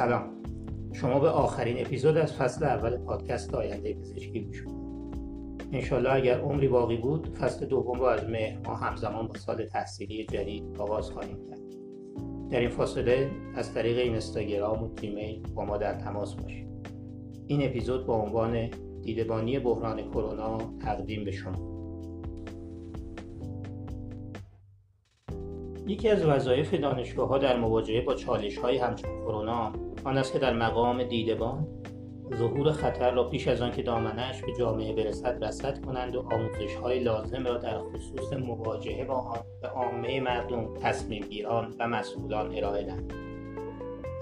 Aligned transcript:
سلام. 0.00 0.24
شما 0.92 1.18
به 1.18 1.28
آخرین 1.28 1.86
اپیزود 1.86 2.16
از 2.16 2.32
فصل 2.32 2.64
اول 2.64 2.96
پادکست 2.96 3.54
آینده 3.54 3.94
پزشکی 3.94 4.40
گوش 4.40 4.64
انشالله 5.72 6.12
اگر 6.12 6.40
عمری 6.40 6.68
باقی 6.68 6.96
بود 6.96 7.28
فصل 7.38 7.66
دوم 7.66 7.98
رو 7.98 8.04
از 8.04 8.24
مهر 8.24 8.58
ما 8.66 8.74
همزمان 8.74 9.26
با 9.26 9.34
سال 9.34 9.64
تحصیلی 9.64 10.26
جدید 10.26 10.76
آغاز 10.78 11.10
خواهیم 11.10 11.36
کرد. 11.50 11.60
در 12.50 12.60
این 12.60 12.68
فاصله 12.68 13.30
از 13.54 13.74
طریق 13.74 13.98
اینستاگرام 13.98 14.82
و 14.82 14.94
جیمیل 14.94 15.42
با 15.54 15.64
ما 15.64 15.76
در 15.76 15.94
تماس 15.94 16.34
باشید. 16.34 16.68
این 17.46 17.64
اپیزود 17.64 18.06
با 18.06 18.14
عنوان 18.14 18.70
دیدبانی 19.02 19.58
بحران 19.58 20.10
کرونا 20.10 20.58
تقدیم 20.82 21.24
به 21.24 21.30
شما. 21.30 21.69
یکی 25.90 26.08
از 26.08 26.24
وظایف 26.24 26.74
دانشگاه 26.74 27.38
در 27.38 27.56
مواجهه 27.56 28.00
با 28.00 28.14
چالش 28.14 28.58
های 28.58 28.78
همچون 28.78 29.10
کرونا 29.20 29.72
آن 30.04 30.18
است 30.18 30.32
که 30.32 30.38
در 30.38 30.52
مقام 30.52 31.02
دیدبان 31.02 31.66
ظهور 32.34 32.72
خطر 32.72 33.10
را 33.10 33.28
پیش 33.28 33.48
از 33.48 33.62
آنکه 33.62 33.82
دامنش 33.82 34.42
به 34.42 34.52
جامعه 34.58 34.92
برسد 34.92 35.44
رسد 35.44 35.84
کنند 35.84 36.16
و 36.16 36.20
آموزش 36.20 36.74
های 36.74 36.98
لازم 36.98 37.46
را 37.46 37.56
در 37.56 37.78
خصوص 37.78 38.32
مواجهه 38.32 39.04
با 39.04 39.14
آن 39.14 39.40
به 39.62 39.68
عامه 39.68 40.20
مردم 40.20 40.74
تصمیم 40.74 41.22
گیران 41.22 41.74
و 41.78 41.88
مسئولان 41.88 42.56
ارائه 42.56 42.84
دهند. 42.84 43.12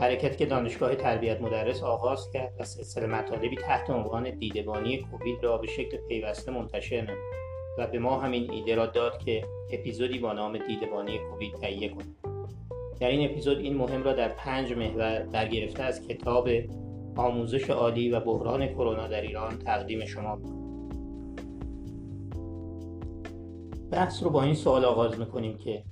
حرکت 0.01 0.37
که 0.37 0.47
دانشگاه 0.47 0.95
تربیت 0.95 1.41
مدرس 1.41 1.83
آغاز 1.83 2.31
کرد 2.33 2.53
و 2.59 2.65
سلسله 2.65 3.07
مطالبی 3.07 3.57
تحت 3.57 3.91
عنوان 3.91 4.31
دیدبانی 4.31 4.99
کووید 4.99 5.45
را 5.45 5.59
به 5.59 5.67
شکل 5.67 5.97
پیوسته 6.09 6.53
منتشر 6.53 7.01
نمود. 7.01 7.48
و 7.79 7.87
به 7.87 7.99
ما 7.99 8.19
همین 8.21 8.51
ایده 8.51 8.75
را 8.75 8.87
داد 8.87 9.19
که 9.19 9.45
اپیزودی 9.73 10.19
با 10.19 10.33
نام 10.33 10.59
دیدبانی 10.59 11.19
کووید 11.19 11.55
تهیه 11.55 11.89
کنیم. 11.89 12.17
در 13.01 13.09
این 13.09 13.31
اپیزود 13.31 13.59
این 13.59 13.77
مهم 13.77 14.03
را 14.03 14.13
در 14.13 14.29
پنج 14.29 14.73
محور 14.73 15.23
برگرفته 15.33 15.83
از 15.83 16.07
کتاب 16.07 16.49
آموزش 17.17 17.71
عالی 17.71 18.11
و 18.11 18.21
بحران 18.21 18.67
کرونا 18.67 19.09
در 19.09 19.21
ایران 19.21 19.59
تقدیم 19.59 20.05
شما 20.05 20.37
می‌کنیم. 20.37 20.59
بحث 23.91 24.23
رو 24.23 24.31
با 24.31 24.43
این 24.43 24.55
سوال 24.55 24.85
آغاز 24.85 25.19
می‌کنیم 25.19 25.59
که 25.59 25.83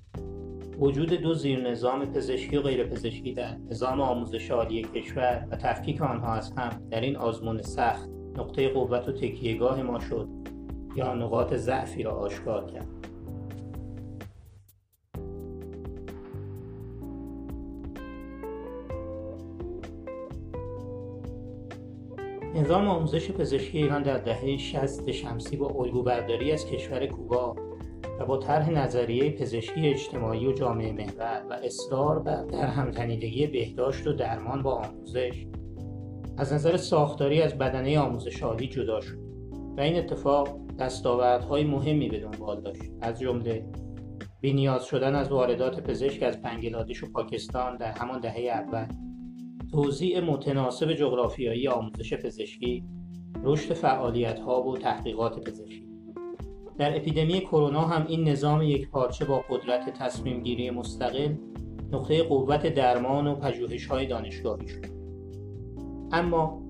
وجود 0.78 1.08
دو 1.08 1.34
زیر 1.34 1.70
نظام 1.70 2.04
پزشکی 2.04 2.56
و 2.56 2.62
غیر 2.62 2.84
پزشکی 2.84 3.32
در 3.32 3.56
نظام 3.70 4.00
آموزش 4.00 4.50
عالی 4.50 4.82
کشور 4.82 5.46
و 5.50 5.56
تفکیک 5.56 6.02
آنها 6.02 6.34
از 6.34 6.52
هم 6.56 6.70
در 6.90 7.00
این 7.00 7.16
آزمون 7.16 7.62
سخت 7.62 8.08
نقطه 8.36 8.68
قوت 8.68 9.08
و 9.08 9.12
تکیهگاه 9.12 9.82
ما 9.82 10.00
شد. 10.00 10.28
یا 10.96 11.14
نقاط 11.14 11.54
ضعفی 11.54 12.02
را 12.02 12.12
آشکار 12.12 12.64
کرد. 12.66 12.86
نظام 22.54 22.88
آموزش 22.88 23.30
پزشکی 23.30 23.78
ایران 23.78 24.02
در 24.02 24.18
دهه 24.18 24.56
60 24.56 25.10
شمسی 25.10 25.56
با 25.56 25.66
الگوبرداری 25.66 26.52
از 26.52 26.66
کشور 26.66 27.06
کوبا 27.06 27.56
و 28.20 28.26
با 28.26 28.38
طرح 28.38 28.70
نظریه 28.70 29.30
پزشکی 29.30 29.88
اجتماعی 29.88 30.46
و 30.46 30.52
جامعه 30.52 30.92
محور 30.92 31.42
و 31.50 31.52
اصرار 31.52 32.18
در 32.18 32.66
همتنیدگی 32.66 33.46
بهداشت 33.46 34.06
و 34.06 34.12
درمان 34.12 34.62
با 34.62 34.74
آموزش 34.74 35.46
از 36.36 36.52
نظر 36.52 36.76
ساختاری 36.76 37.42
از 37.42 37.58
بدنه 37.58 37.98
آموزش 37.98 38.42
عالی 38.42 38.68
جدا 38.68 39.00
شد. 39.00 39.25
و 39.76 39.80
این 39.80 39.96
اتفاق 39.96 40.48
دستاوردهای 40.78 41.64
مهمی 41.64 42.08
به 42.08 42.20
دنبال 42.20 42.60
داشت. 42.60 42.82
از 43.00 43.20
جمله 43.20 43.66
بینیاز 44.40 44.84
شدن 44.84 45.14
از 45.14 45.28
واردات 45.28 45.80
پزشک 45.80 46.22
از 46.22 46.42
بنگلادش 46.42 47.02
و 47.02 47.06
پاکستان 47.12 47.76
در 47.76 47.92
همان 47.92 48.20
دهه 48.20 48.38
اول 48.38 48.86
توزیع 49.72 50.20
متناسب 50.20 50.92
جغرافیایی 50.92 51.68
آموزش 51.68 52.14
پزشکی 52.14 52.84
رشد 53.42 53.74
فعالیت 53.74 54.38
ها 54.38 54.62
و 54.62 54.78
تحقیقات 54.78 55.48
پزشکی. 55.48 55.86
در 56.78 56.96
اپیدمی 56.96 57.40
کرونا 57.40 57.80
هم 57.80 58.06
این 58.06 58.28
نظام 58.28 58.62
یک 58.62 58.90
پارچه 58.90 59.24
با 59.24 59.44
قدرت 59.50 59.98
تصمیم 59.98 60.42
گیری 60.42 60.70
مستقل 60.70 61.34
نقطه 61.92 62.22
قوت 62.22 62.74
درمان 62.74 63.26
و 63.26 63.34
پژوهش 63.34 63.86
های 63.86 64.06
دانشگاهی 64.06 64.68
شد. 64.68 64.86
اما 66.12 66.62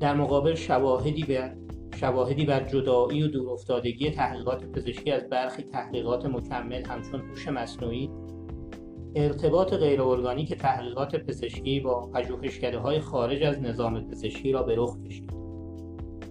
در 0.00 0.14
مقابل 0.14 0.54
شواهدی 0.54 1.22
به 1.22 1.59
شواهدی 2.00 2.44
بر 2.44 2.64
جدایی 2.64 3.22
و 3.22 3.28
دورافتادگی 3.28 4.10
تحقیقات 4.10 4.64
پزشکی 4.64 5.10
از 5.10 5.28
برخی 5.28 5.62
تحقیقات 5.62 6.26
مکمل 6.26 6.86
همچون 6.86 7.20
هوش 7.20 7.48
مصنوعی 7.48 8.10
ارتباط 9.14 9.74
غیرارگانیک 9.74 10.54
تحقیقات 10.54 11.16
پزشکی 11.16 11.80
با 11.80 12.10
پژوهشکده 12.14 12.78
های 12.78 13.00
خارج 13.00 13.42
از 13.42 13.62
نظام 13.62 14.08
پزشکی 14.08 14.52
را 14.52 14.62
به 14.62 14.74
رخ 14.78 14.96
کشید. 15.06 15.32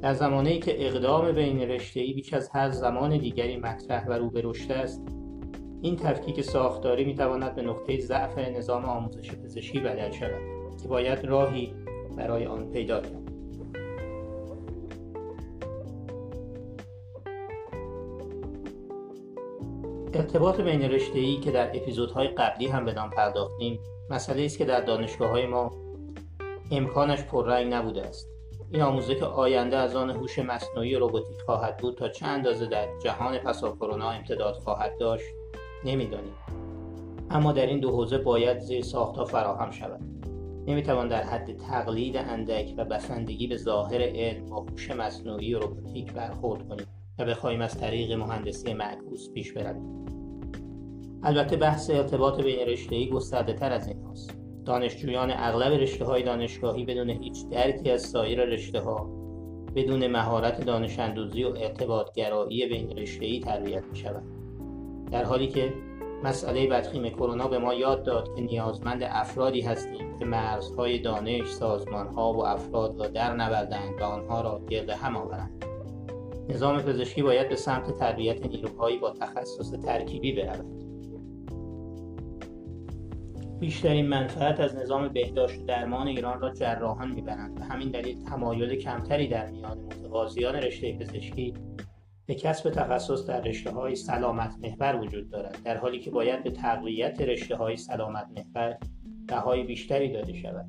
در 0.02 0.14
زمانی 0.14 0.60
که 0.60 0.88
اقدام 0.88 1.32
بین 1.32 1.62
رشته‌ای 1.62 2.14
بیش 2.14 2.34
از 2.34 2.50
هر 2.50 2.70
زمان 2.70 3.18
دیگری 3.18 3.58
مطرح 3.58 4.08
و 4.08 4.14
رو 4.14 4.30
به 4.30 4.42
رشد 4.44 4.72
است 4.72 5.02
این 5.82 5.96
تفکیک 5.96 6.42
ساختاری 6.42 7.06
می‌تواند 7.06 7.56
به 7.56 7.62
نقطه 7.62 8.00
ضعف 8.00 8.38
نظام 8.38 8.86
آموزش 8.86 9.32
پزشکی 9.32 9.80
بدل 9.80 10.12
شود 10.12 10.42
که 10.82 10.88
باید 10.88 11.26
راهی 11.26 11.74
برای 12.18 12.46
آن 12.46 12.72
پیدا 12.72 13.02
کرد. 13.02 13.29
ارتباط 20.14 20.62
بین 20.62 20.82
ای 21.14 21.38
که 21.38 21.52
در 21.52 21.78
اپیزودهای 21.78 22.28
قبلی 22.28 22.68
هم 22.68 22.86
به 22.86 22.94
نام 22.94 23.10
پرداختیم 23.10 23.80
مسئله 24.10 24.46
است 24.46 24.58
که 24.58 24.66
در 24.66 24.82
دانشگاه 24.82 25.30
های 25.30 25.46
ما 25.46 25.72
امکانش 26.72 27.24
پررنگ 27.24 27.74
نبوده 27.74 28.02
است. 28.02 28.28
این 28.72 28.82
آموزه 28.82 29.16
که 29.16 29.26
آینده 29.26 29.78
از 29.78 29.96
آن 29.96 30.10
هوش 30.10 30.40
مصنوعی 30.40 30.96
و 30.96 31.00
روباتیک 31.00 31.42
خواهد 31.46 31.78
بود 31.78 31.96
تا 31.96 32.10
چند 32.10 32.30
اندازه 32.30 32.66
در 32.66 32.88
جهان 33.04 33.38
پسا 33.38 33.72
کرونا 33.72 34.12
امتداد 34.12 34.56
خواهد 34.56 34.98
داشت 35.00 35.26
نمی‌دانیم. 35.86 36.34
اما 37.30 37.52
در 37.52 37.66
این 37.66 37.80
دو 37.80 37.92
حوزه 37.92 38.18
باید 38.18 38.60
زیر 38.60 38.84
ساختها 38.84 39.26
فراهم 39.26 39.72
شود. 39.72 40.02
نمی‌توان 40.68 41.08
در 41.08 41.24
حد 41.24 41.58
تقلید 41.58 42.18
اندک 42.18 42.74
و 42.78 42.86
بسندگی 42.86 43.48
به 43.48 43.58
ظاهر 43.58 44.02
علم 44.02 44.46
با 44.46 44.60
هوش 44.60 44.92
مصنوعی 44.92 45.54
و 45.54 45.60
روباتیک 45.60 46.14
برخورد 46.14 46.70
کنیم. 46.70 46.88
و 47.20 47.26
بخواهیم 47.26 47.62
از 47.62 47.78
طریق 47.78 48.12
مهندسی 48.12 48.74
معکوس 48.74 49.30
پیش 49.34 49.54
برویم 49.54 50.06
البته 51.24 51.58
بحث 51.58 51.90
ارتباط 51.90 52.42
بین 52.42 52.60
رشته‌ای 52.60 53.10
گسترده 53.10 53.54
تر 53.54 53.72
از 53.72 53.88
این 53.88 54.02
هاست 54.02 54.38
دانشجویان 54.66 55.32
اغلب 55.32 55.74
رشته 55.74 56.06
های 56.06 56.24
دانشگاهی 56.24 56.86
بدون 56.86 57.10
هیچ 57.10 57.50
درکی 57.50 57.92
از 57.92 58.02
سایر 58.02 58.46
رشته 58.46 58.80
ها 58.80 59.10
بدون 59.76 60.08
مهارت 60.08 60.66
دانش 60.66 61.00
اندوزی 61.00 61.44
و 61.44 61.48
ارتباط 61.48 62.14
گرایی 62.14 62.68
بین 62.68 62.98
رشته‌ای 62.98 63.40
تربیت 63.40 63.84
می 63.84 63.96
شود. 63.98 64.24
در 65.12 65.24
حالی 65.24 65.48
که 65.48 65.74
مسئله 66.24 66.68
بدخیم 66.68 67.10
کرونا 67.10 67.48
به 67.48 67.60
ما 67.60 67.74
یاد 67.74 68.04
داد 68.04 68.36
که 68.36 68.42
نیازمند 68.42 69.04
افرادی 69.04 69.62
هستیم 69.62 70.20
که 70.20 70.26
مرزهای 70.26 71.00
دانش، 71.00 71.48
سازمانها 71.48 72.34
و 72.34 72.46
افراد 72.46 73.00
را 73.00 73.08
در 73.08 73.34
نوردند 73.34 74.02
و 74.02 74.04
آنها 74.04 74.42
را 74.42 74.62
گرد 74.70 74.90
هم 74.90 75.18
آورند. 75.18 75.69
نظام 76.50 76.82
پزشکی 76.82 77.24
باید 77.24 77.50
به 77.50 77.56
سمت 77.56 77.98
تربیت 77.98 78.46
نیروهایی 78.46 78.98
با 78.98 79.12
تخصص 79.12 79.72
ترکیبی 79.72 80.32
برود. 80.32 80.66
بیشترین 83.60 84.08
منفعت 84.08 84.60
از 84.60 84.76
نظام 84.76 85.08
بهداشت 85.08 85.60
و 85.60 85.66
درمان 85.66 86.08
ایران 86.08 86.42
را 86.42 86.54
جراحان 86.54 87.12
می‌برند 87.12 87.62
و 87.62 87.64
همین 87.64 87.90
دلیل 87.90 88.24
تمایل 88.24 88.76
کمتری 88.76 89.28
در 89.28 89.50
میان 89.52 89.78
متقاضیان 89.78 90.56
رشته 90.56 90.94
پزشکی 90.94 91.54
به 92.26 92.36
کسب 92.36 92.70
تخصص 92.70 93.26
در 93.26 93.42
رشته 93.42 93.72
های 93.72 93.96
سلامت 93.96 94.56
محور 94.62 94.96
وجود 94.96 95.30
دارد 95.30 95.58
در 95.66 95.78
حالی 95.78 96.00
که 96.00 96.12
باید 96.12 96.44
به 96.44 96.52
تقویت 96.52 97.22
رشته 97.22 97.56
های 97.56 97.78
سلامت 97.78 98.28
محور 98.38 98.78
بهای 99.28 99.64
بیشتری 99.64 100.14
داده 100.14 100.34
شود. 100.34 100.66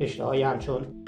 رشته 0.00 0.24
های 0.24 0.42
همچون 0.42 1.04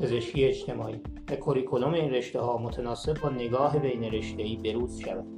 پزشکی 0.00 0.44
اجتماعی 0.44 1.00
و 1.30 1.36
کوریکولوم 1.36 1.92
این 1.92 2.10
رشته 2.10 2.40
ها 2.40 2.58
متناسب 2.58 3.20
با 3.20 3.28
نگاه 3.28 3.78
بین 3.78 4.04
رشته 4.04 4.42
ای 4.42 4.56
بروز 4.56 4.98
شود 4.98 5.36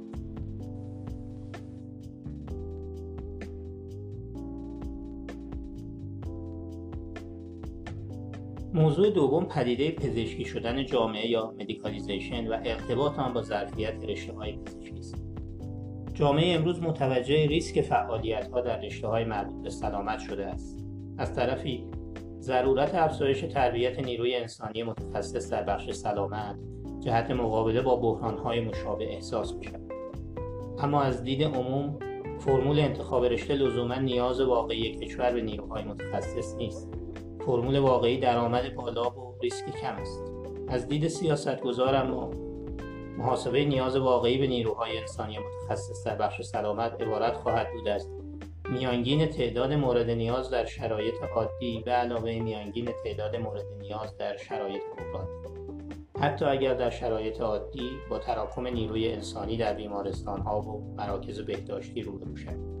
موضوع 8.73 9.09
دوم 9.09 9.45
پدیده 9.45 9.91
پزشکی 9.91 10.45
شدن 10.45 10.85
جامعه 10.85 11.27
یا 11.27 11.53
medicalization 11.59 12.47
و 12.47 12.57
ارتباط 12.65 13.19
آن 13.19 13.33
با 13.33 13.41
ظرفیت 13.41 14.03
رشته 14.03 14.33
های 14.33 14.57
پزشکی 14.57 14.99
است. 14.99 15.15
جامعه 16.13 16.55
امروز 16.55 16.81
متوجه 16.81 17.47
ریسک 17.47 17.81
فعالیت 17.81 18.47
ها 18.47 18.61
در 18.61 18.81
رشته 18.81 19.07
های 19.07 19.25
مربوط 19.25 19.63
به 19.63 19.69
سلامت 19.69 20.19
شده 20.19 20.45
است. 20.45 20.85
از 21.17 21.35
طرفی 21.35 21.87
ضرورت 22.39 22.95
افزایش 22.95 23.41
تربیت 23.41 23.99
نیروی 23.99 24.35
انسانی 24.35 24.83
متخصص 24.83 25.51
در 25.51 25.63
بخش 25.63 25.91
سلامت 25.91 26.55
جهت 26.99 27.31
مقابله 27.31 27.81
با 27.81 27.95
بحران 27.95 28.37
های 28.37 28.59
مشابه 28.59 29.13
احساس 29.13 29.53
می 29.53 29.63
شود. 29.63 29.91
اما 30.79 31.01
از 31.01 31.23
دید 31.23 31.43
عموم 31.43 31.99
فرمول 32.39 32.79
انتخاب 32.79 33.25
رشته 33.25 33.53
لزوما 33.53 33.95
نیاز 33.95 34.41
واقعی 34.41 34.95
کشور 34.95 35.31
به 35.31 35.41
نیروهای 35.41 35.83
متخصص 35.83 36.55
نیست 36.55 36.89
فرمول 37.45 37.79
واقعی 37.79 38.17
درآمد 38.17 38.75
بالا 38.75 39.09
و 39.09 39.35
ریسک 39.41 39.65
کم 39.81 39.93
است 39.93 40.23
از 40.67 40.87
دید 40.87 41.07
سیاستگزار 41.07 41.95
اما 41.95 42.29
محاسبه 43.17 43.65
نیاز 43.65 43.95
واقعی 43.95 44.37
به 44.37 44.47
نیروهای 44.47 44.97
انسانی 44.97 45.37
متخصص 45.39 46.07
در 46.07 46.15
بخش 46.15 46.41
سلامت 46.41 47.01
عبارت 47.01 47.33
خواهد 47.37 47.67
بود 47.73 47.87
از 47.87 48.09
میانگین 48.71 49.25
تعداد 49.25 49.73
مورد 49.73 50.09
نیاز 50.09 50.49
در 50.49 50.65
شرایط 50.65 51.13
عادی 51.35 51.81
به 51.85 51.91
علاوه 51.91 52.39
میانگین 52.39 52.89
تعداد 53.03 53.35
مورد 53.35 53.65
نیاز 53.81 54.17
در 54.17 54.37
شرایط 54.37 54.81
بحرانی 54.97 55.29
حتی 56.19 56.45
اگر 56.45 56.73
در 56.73 56.89
شرایط 56.89 57.41
عادی 57.41 57.89
با 58.09 58.19
تراکم 58.19 58.67
نیروی 58.67 59.11
انسانی 59.11 59.57
در 59.57 59.73
بیمارستان 59.73 60.41
ها 60.41 60.61
و 60.61 60.95
مراکز 60.97 61.39
بهداشتی 61.39 62.01
روبرو 62.01 62.35
شد 62.35 62.79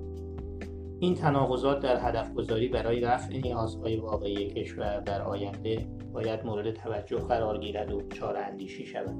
این 0.99 1.15
تناقضات 1.15 1.79
در 1.79 2.09
هدف 2.09 2.33
گذاری 2.33 2.67
برای 2.67 2.99
رفع 2.99 3.37
نیازهای 3.37 3.97
واقعی 3.97 4.49
کشور 4.49 4.99
در 4.99 5.21
آینده 5.21 5.87
باید 6.13 6.45
مورد 6.45 6.73
توجه 6.73 7.17
قرار 7.17 7.57
گیرد 7.57 7.91
و 7.91 8.01
چاره 8.13 8.39
اندیشی 8.39 8.85
شود. 8.85 9.15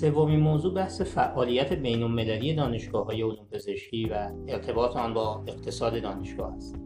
سومین 0.00 0.40
موضوع 0.40 0.74
بحث 0.74 1.00
فعالیت 1.00 1.72
بین 1.72 2.02
المللی 2.02 2.54
دانشگاه 2.54 3.06
های 3.06 3.22
علوم 3.22 3.46
پزشکی 3.52 4.04
و 4.04 4.30
ارتباط 4.48 4.96
آن 4.96 5.14
با 5.14 5.44
اقتصاد 5.46 6.02
دانشگاه 6.02 6.54
است. 6.54 6.76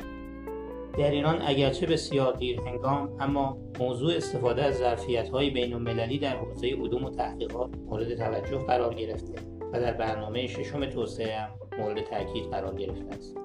در 0.99 1.11
ایران 1.11 1.43
اگرچه 1.43 1.87
بسیار 1.87 2.37
دیر 2.37 2.61
هنگام 2.61 3.17
اما 3.21 3.59
موضوع 3.81 4.15
استفاده 4.17 4.63
از 4.63 4.75
ظرفیت 4.75 5.29
های 5.29 5.51
بین 5.51 5.75
المللی 5.75 6.19
در 6.19 6.37
حوزه 6.37 6.69
علوم 6.69 7.05
و 7.05 7.11
تحقیقات 7.11 7.71
مورد 7.87 8.15
توجه 8.15 8.59
قرار 8.59 8.95
گرفته 8.95 9.35
و 9.73 9.81
در 9.81 9.93
برنامه 9.93 10.47
ششم 10.47 10.87
توسعه 10.87 11.37
هم 11.37 11.51
مورد 11.79 12.01
تاکید 12.01 12.45
قرار 12.45 12.75
گرفته 12.75 13.15
است. 13.15 13.37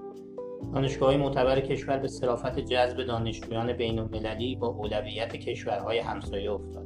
دانشگاه 0.74 1.10
های 1.10 1.18
معتبر 1.18 1.60
کشور 1.60 1.98
به 1.98 2.08
صرافت 2.08 2.60
جذب 2.60 3.04
دانشجویان 3.04 3.74
بین 3.74 4.00
المللی 4.00 4.56
با 4.56 4.68
اولویت 4.68 5.36
کشورهای 5.36 6.00
همسایه 6.00 6.52
افتادند. 6.52 6.85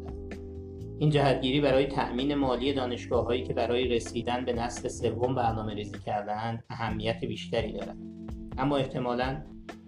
این 1.00 1.10
جهتگیری 1.10 1.62
برای 1.62 1.86
تأمین 1.86 2.36
مالی 2.36 2.74
دانشگاه 2.74 3.26
هایی 3.26 3.44
که 3.44 3.54
برای 3.54 3.88
رسیدن 3.88 4.46
به 4.46 4.54
نسل 4.54 4.88
سوم 4.88 5.36
برنامه 5.36 5.74
ریزی 5.74 6.00
کردهاند 6.00 6.64
اهمیت 6.70 7.26
بیشتری 7.26 7.72
دارد. 7.72 7.98
اما 8.58 8.78
احتمالاً 8.78 9.42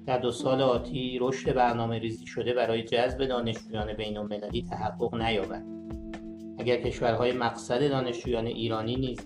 در 0.05 0.17
دو 0.17 0.31
سال 0.31 0.61
آتی 0.61 1.17
رشد 1.21 1.53
برنامه 1.53 1.99
ریزی 1.99 2.25
شده 2.25 2.53
برای 2.53 2.83
جذب 2.83 3.25
دانشجویان 3.25 3.93
بین 3.93 4.17
المللی 4.17 4.63
تحقق 4.63 5.15
نیابد 5.15 5.63
اگر 6.59 6.81
کشورهای 6.81 7.31
مقصد 7.31 7.89
دانشجویان 7.89 8.45
ایرانی 8.45 8.95
نیز 8.95 9.19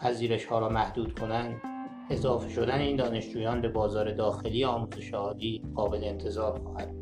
پذیرش 0.00 0.44
ها 0.44 0.58
را 0.58 0.68
محدود 0.68 1.18
کنند 1.18 1.62
اضافه 2.10 2.48
شدن 2.48 2.78
این 2.78 2.96
دانشجویان 2.96 3.60
به 3.60 3.68
بازار 3.68 4.12
داخلی 4.12 4.64
آموزش 4.64 5.14
عالی 5.14 5.62
قابل 5.74 6.04
انتظار 6.04 6.58
خواهد 6.58 7.01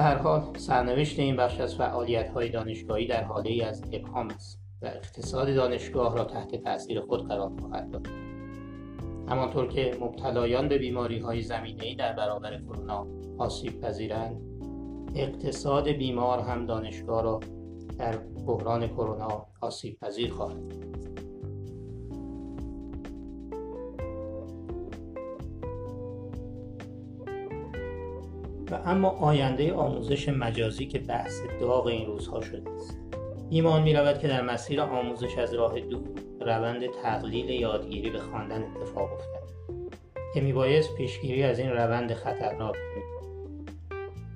در 0.00 0.18
حال 0.18 0.42
سرنوشت 0.56 1.18
این 1.18 1.36
بخش 1.36 1.60
از 1.60 1.76
فعالیت 1.76 2.30
های 2.30 2.48
دانشگاهی 2.48 3.06
در 3.06 3.24
حاله 3.24 3.64
از 3.64 3.84
ابهام 3.92 4.28
است 4.28 4.60
و 4.82 4.86
اقتصاد 4.86 5.54
دانشگاه 5.54 6.16
را 6.16 6.24
تحت 6.24 6.56
تاثیر 6.56 7.00
خود 7.00 7.28
قرار 7.28 7.52
خواهد 7.60 7.90
داد. 7.90 8.06
همانطور 9.28 9.68
که 9.68 9.96
مبتلایان 10.00 10.68
به 10.68 10.78
بیماری 10.78 11.18
های 11.18 11.42
زمینه 11.42 11.84
ای 11.84 11.94
در 11.94 12.12
برابر 12.12 12.60
کرونا 12.60 13.06
آسیب 13.38 13.80
پذیرند 13.80 14.40
اقتصاد 15.14 15.88
بیمار 15.88 16.38
هم 16.38 16.66
دانشگاه 16.66 17.22
را 17.22 17.40
در 17.98 18.16
بحران 18.46 18.86
کرونا 18.86 19.46
آسیب 19.60 19.98
پذیر 19.98 20.32
خواهد 20.32 20.74
و 28.70 28.74
اما 28.84 29.08
آینده 29.08 29.72
آموزش 29.72 30.28
مجازی 30.28 30.86
که 30.86 30.98
بحث 30.98 31.40
داغ 31.60 31.86
این 31.86 32.06
روزها 32.06 32.40
شده 32.40 32.70
است. 32.70 32.98
ایمان 33.50 33.82
می 33.82 33.94
رود 33.94 34.18
که 34.18 34.28
در 34.28 34.42
مسیر 34.42 34.80
آموزش 34.80 35.38
از 35.38 35.54
راه 35.54 35.80
دور 35.80 36.08
روند 36.40 36.86
تقلیل 37.02 37.50
یادگیری 37.50 38.10
به 38.10 38.18
خواندن 38.18 38.62
اتفاق 38.62 39.12
افتد 39.12 39.40
که 40.34 40.40
میبایست 40.40 40.94
پیشگیری 40.94 41.42
از 41.42 41.58
این 41.58 41.70
روند 41.70 42.14
خطرناک 42.14 42.74
کنید 42.74 43.10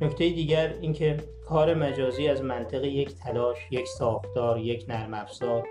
نکته 0.00 0.28
دیگر 0.28 0.74
اینکه 0.80 1.16
کار 1.46 1.74
مجازی 1.74 2.28
از 2.28 2.42
منطق 2.42 2.84
یک 2.84 3.14
تلاش 3.14 3.58
یک 3.70 3.86
ساختار 3.86 4.58
یک 4.58 4.84
نرم 4.88 5.14
افزار 5.14 5.66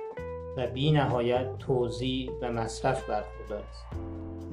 و 0.58 0.68
بی 0.68 0.92
نهایت 0.92 1.58
توضیح 1.58 2.32
و 2.42 2.52
مصرف 2.52 3.10
برخوردار 3.10 3.64
است. 3.70 3.86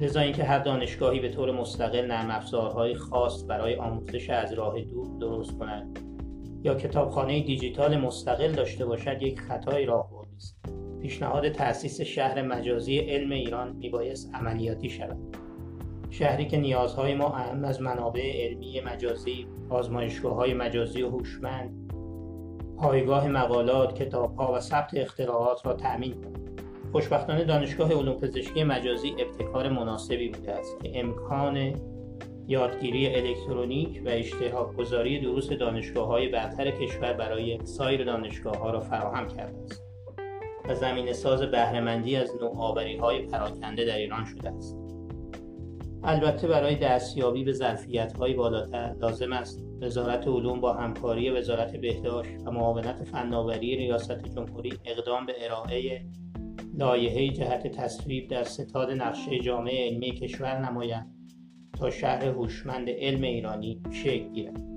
لذا 0.01 0.19
اینکه 0.19 0.43
هر 0.43 0.59
دانشگاهی 0.59 1.19
به 1.19 1.29
طور 1.29 1.51
مستقل 1.51 2.05
نرم 2.05 2.31
افزارهای 2.31 2.95
خاص 2.95 3.45
برای 3.47 3.75
آموزش 3.75 4.29
از 4.29 4.53
راه 4.53 4.81
دور 4.81 5.07
درست 5.19 5.57
کند 5.57 5.99
یا 6.63 6.75
کتابخانه 6.75 7.43
دیجیتال 7.43 7.97
مستقل 7.97 8.51
داشته 8.51 8.85
باشد 8.85 9.21
یک 9.21 9.39
خطای 9.39 9.85
راهبردی 9.85 10.35
است. 10.35 10.65
پیشنهاد 11.01 11.49
تأسیس 11.49 12.01
شهر 12.01 12.41
مجازی 12.41 12.97
علم 12.97 13.31
ایران 13.31 13.75
میبایست 13.75 14.35
عملیاتی 14.35 14.89
شود. 14.89 15.17
شهری 16.09 16.45
که 16.45 16.57
نیازهای 16.57 17.15
ما 17.15 17.35
اهم 17.35 17.65
از 17.65 17.81
منابع 17.81 18.45
علمی 18.45 18.81
مجازی 18.81 19.47
آزمایشگاه 19.69 20.35
های 20.35 20.53
مجازی 20.53 21.03
و 21.03 21.09
هوشمند 21.09 21.93
پایگاه 22.77 23.27
مقالات 23.27 23.95
کتابها 23.95 24.53
و 24.53 24.59
ثبت 24.59 24.93
اختراعات 24.93 25.65
را 25.65 25.73
تأمین 25.73 26.13
کند. 26.13 26.50
خوشبختانه 26.91 27.43
دانشگاه 27.43 27.93
علوم 27.93 28.19
پزشکی 28.19 28.63
مجازی 28.63 29.15
ابتکار 29.19 29.69
مناسبی 29.69 30.29
بوده 30.29 30.51
است 30.51 30.79
که 30.83 30.99
امکان 30.99 31.73
یادگیری 32.47 33.15
الکترونیک 33.15 34.01
و 34.05 34.09
اشتراک 34.09 34.75
گذاری 34.75 35.19
دروس 35.19 35.49
دانشگاه 35.49 36.07
های 36.07 36.27
برتر 36.27 36.71
کشور 36.71 37.13
برای 37.13 37.59
سایر 37.63 38.03
دانشگاه 38.03 38.57
ها 38.57 38.71
را 38.71 38.79
فراهم 38.79 39.27
کرده 39.27 39.59
است 39.63 39.83
و 40.69 40.75
زمین 40.75 41.13
ساز 41.13 41.41
بهرهمندی 41.41 42.15
از 42.15 42.35
نوآوری 42.41 42.97
های 42.97 43.21
پراکنده 43.21 43.85
در 43.85 43.97
ایران 43.97 44.25
شده 44.25 44.49
است. 44.49 44.77
البته 46.03 46.47
برای 46.47 46.75
دستیابی 46.75 47.43
به 47.43 47.51
ظرفیت 47.51 48.13
های 48.13 48.33
بالاتر 48.33 48.95
لازم 49.01 49.33
است 49.33 49.65
وزارت 49.81 50.27
علوم 50.27 50.61
با 50.61 50.73
همکاری 50.73 51.29
وزارت 51.29 51.75
بهداشت 51.75 52.31
و 52.45 52.51
معاونت 52.51 53.03
فناوری 53.03 53.75
ریاست 53.75 54.23
جمهوری 54.35 54.73
اقدام 54.85 55.25
به 55.25 55.33
ارائه 55.45 56.05
لایحه 56.73 57.29
جهت 57.29 57.67
تصویب 57.67 58.27
در 58.27 58.43
ستاد 58.43 58.91
نقشه 58.91 59.39
جامعه 59.39 59.89
علمی 59.89 60.11
کشور 60.11 60.59
نمایند 60.59 61.15
تا 61.79 61.89
شهر 61.89 62.25
هوشمند 62.25 62.89
علم 62.89 63.21
ایرانی 63.21 63.81
شکل 63.91 64.33
گیرد. 64.33 64.71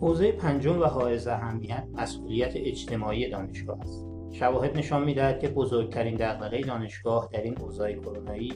حوزه 0.00 0.32
پنجم 0.32 0.80
و 0.80 0.84
حائز 0.84 1.26
اهمیت 1.26 1.84
مسئولیت 1.92 2.52
اجتماعی 2.56 3.30
دانشگاه 3.30 3.80
است. 3.80 4.06
شواهد 4.32 4.78
نشان 4.78 5.04
می‌دهد 5.04 5.40
که 5.40 5.48
بزرگترین 5.48 6.14
دغدغه 6.14 6.60
دانشگاه 6.60 7.28
در 7.32 7.42
این 7.42 7.60
اوضاع 7.60 7.92
کرونایی 7.92 8.52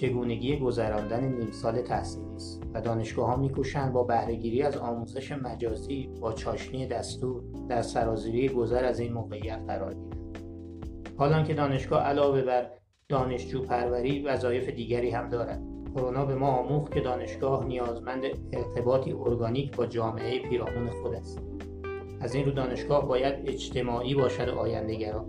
چگونگی 0.00 0.56
گذراندن 0.56 1.24
نیم 1.24 1.50
سال 1.50 1.82
تحصیلی 1.82 2.34
است 2.34 2.62
و 2.74 2.80
دانشگاه 2.80 3.26
ها 3.26 3.36
میکوشند 3.36 3.92
با 3.92 4.04
بهرهگیری 4.04 4.62
از 4.62 4.76
آموزش 4.76 5.32
مجازی 5.32 6.08
با 6.20 6.32
چاشنی 6.32 6.86
دستور 6.86 7.42
در 7.68 7.82
سرازیری 7.82 8.48
گذر 8.48 8.84
از 8.84 9.00
این 9.00 9.12
موقعیت 9.12 9.60
قرار 9.66 9.94
گیرند. 9.94 10.38
حالان 11.16 11.44
که 11.44 11.54
دانشگاه 11.54 12.02
علاوه 12.02 12.42
بر 12.42 12.70
دانشجو 13.08 13.62
پروری 13.62 14.22
وظایف 14.22 14.68
دیگری 14.68 15.10
هم 15.10 15.28
دارد. 15.28 15.62
کرونا 15.94 16.24
به 16.24 16.34
ما 16.34 16.48
آموخت 16.48 16.94
که 16.94 17.00
دانشگاه 17.00 17.64
نیازمند 17.64 18.24
ارتباطی 18.52 19.12
ارگانیک 19.12 19.76
با 19.76 19.86
جامعه 19.86 20.48
پیرامون 20.48 20.90
خود 20.90 21.14
است. 21.14 21.42
از 22.20 22.34
این 22.34 22.44
رو 22.44 22.52
دانشگاه 22.52 23.08
باید 23.08 23.34
اجتماعی 23.46 24.14
باشد 24.14 24.48
و 24.48 24.58
آیندهگرا. 24.58 25.26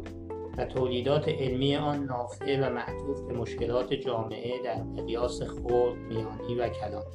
و 0.57 0.65
تولیدات 0.65 1.27
علمی 1.27 1.75
آن 1.75 2.03
نافع 2.03 2.67
و 2.67 2.73
معطوف 2.73 3.21
به 3.21 3.33
مشکلات 3.33 3.93
جامعه 3.93 4.63
در 4.63 4.83
مقیاس 4.83 5.41
خود، 5.41 5.97
میانی 5.97 6.55
و 6.59 6.69
کلان. 6.69 7.05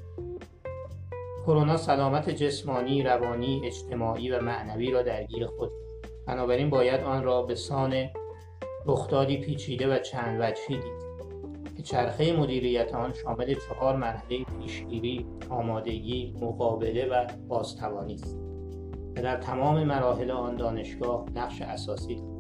کرونا 1.47 1.77
سلامت 1.77 2.31
جسمانی، 2.31 3.03
روانی، 3.03 3.61
اجتماعی 3.65 4.31
و 4.31 4.41
معنوی 4.41 4.91
را 4.91 5.03
درگیر 5.03 5.47
خود 5.47 5.71
بنابراین 6.27 6.71
باید 6.71 7.01
آن 7.01 7.23
را 7.23 7.43
به 7.43 7.55
سان 7.55 7.95
رخدادی 8.87 9.37
پیچیده 9.37 9.95
و 9.95 9.99
چند 9.99 10.41
وجهی 10.41 10.77
دید. 10.77 11.05
که 11.77 11.83
چرخه 11.83 12.37
مدیریت 12.37 12.95
آن 12.95 13.13
شامل 13.13 13.55
چهار 13.55 13.97
مرحله 13.97 14.45
پیشگیری، 14.45 15.27
آمادگی، 15.51 16.35
مقابله 16.41 17.07
و 17.07 17.27
بازتوانی 17.49 18.15
است. 18.15 18.39
و 19.17 19.23
در 19.23 19.37
تمام 19.37 19.85
مراحل 19.85 20.31
آن 20.31 20.57
دانشگاه 20.57 21.25
نقش 21.35 21.63
اساسی 21.63 22.15
دارد. 22.15 22.34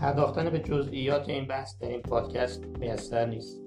پرداختن 0.00 0.50
به 0.50 0.58
جزئیات 0.58 1.28
این 1.28 1.46
بحث 1.46 1.78
در 1.78 1.88
این 1.88 2.02
پادکست 2.02 2.66
میسر 2.80 3.26
نیست. 3.26 3.62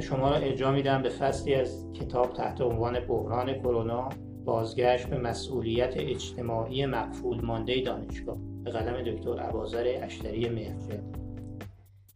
شما 0.00 0.30
را 0.30 0.36
ارجاع 0.36 0.74
میدم 0.74 1.02
به 1.02 1.08
فصلی 1.08 1.54
از 1.54 1.86
کتاب 1.94 2.32
تحت 2.32 2.60
عنوان 2.60 3.00
بحران 3.00 3.54
کرونا 3.54 4.08
بازگشت 4.44 5.06
به 5.06 5.18
مسئولیت 5.18 5.94
اجتماعی 5.96 6.86
مقفول 6.86 7.44
مانده 7.44 7.80
دانشگاه. 7.80 8.36
به 8.64 8.70
قلم 8.70 9.02
دکتر 9.02 9.38
عبازر 9.38 9.84
اشتری 10.02 10.48
مهرجه 10.48 11.02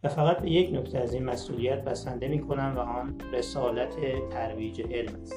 و 0.05 0.09
فقط 0.09 0.39
به 0.43 0.51
یک 0.51 0.75
نکته 0.75 0.99
از 0.99 1.15
این 1.15 1.25
مسئولیت 1.25 1.85
بسنده 1.85 2.29
می 2.29 2.41
کنم 2.41 2.75
و 2.77 2.81
آن 2.81 3.21
رسالت 3.33 3.97
ترویج 4.31 4.83
علم 4.83 5.13
است. 5.23 5.35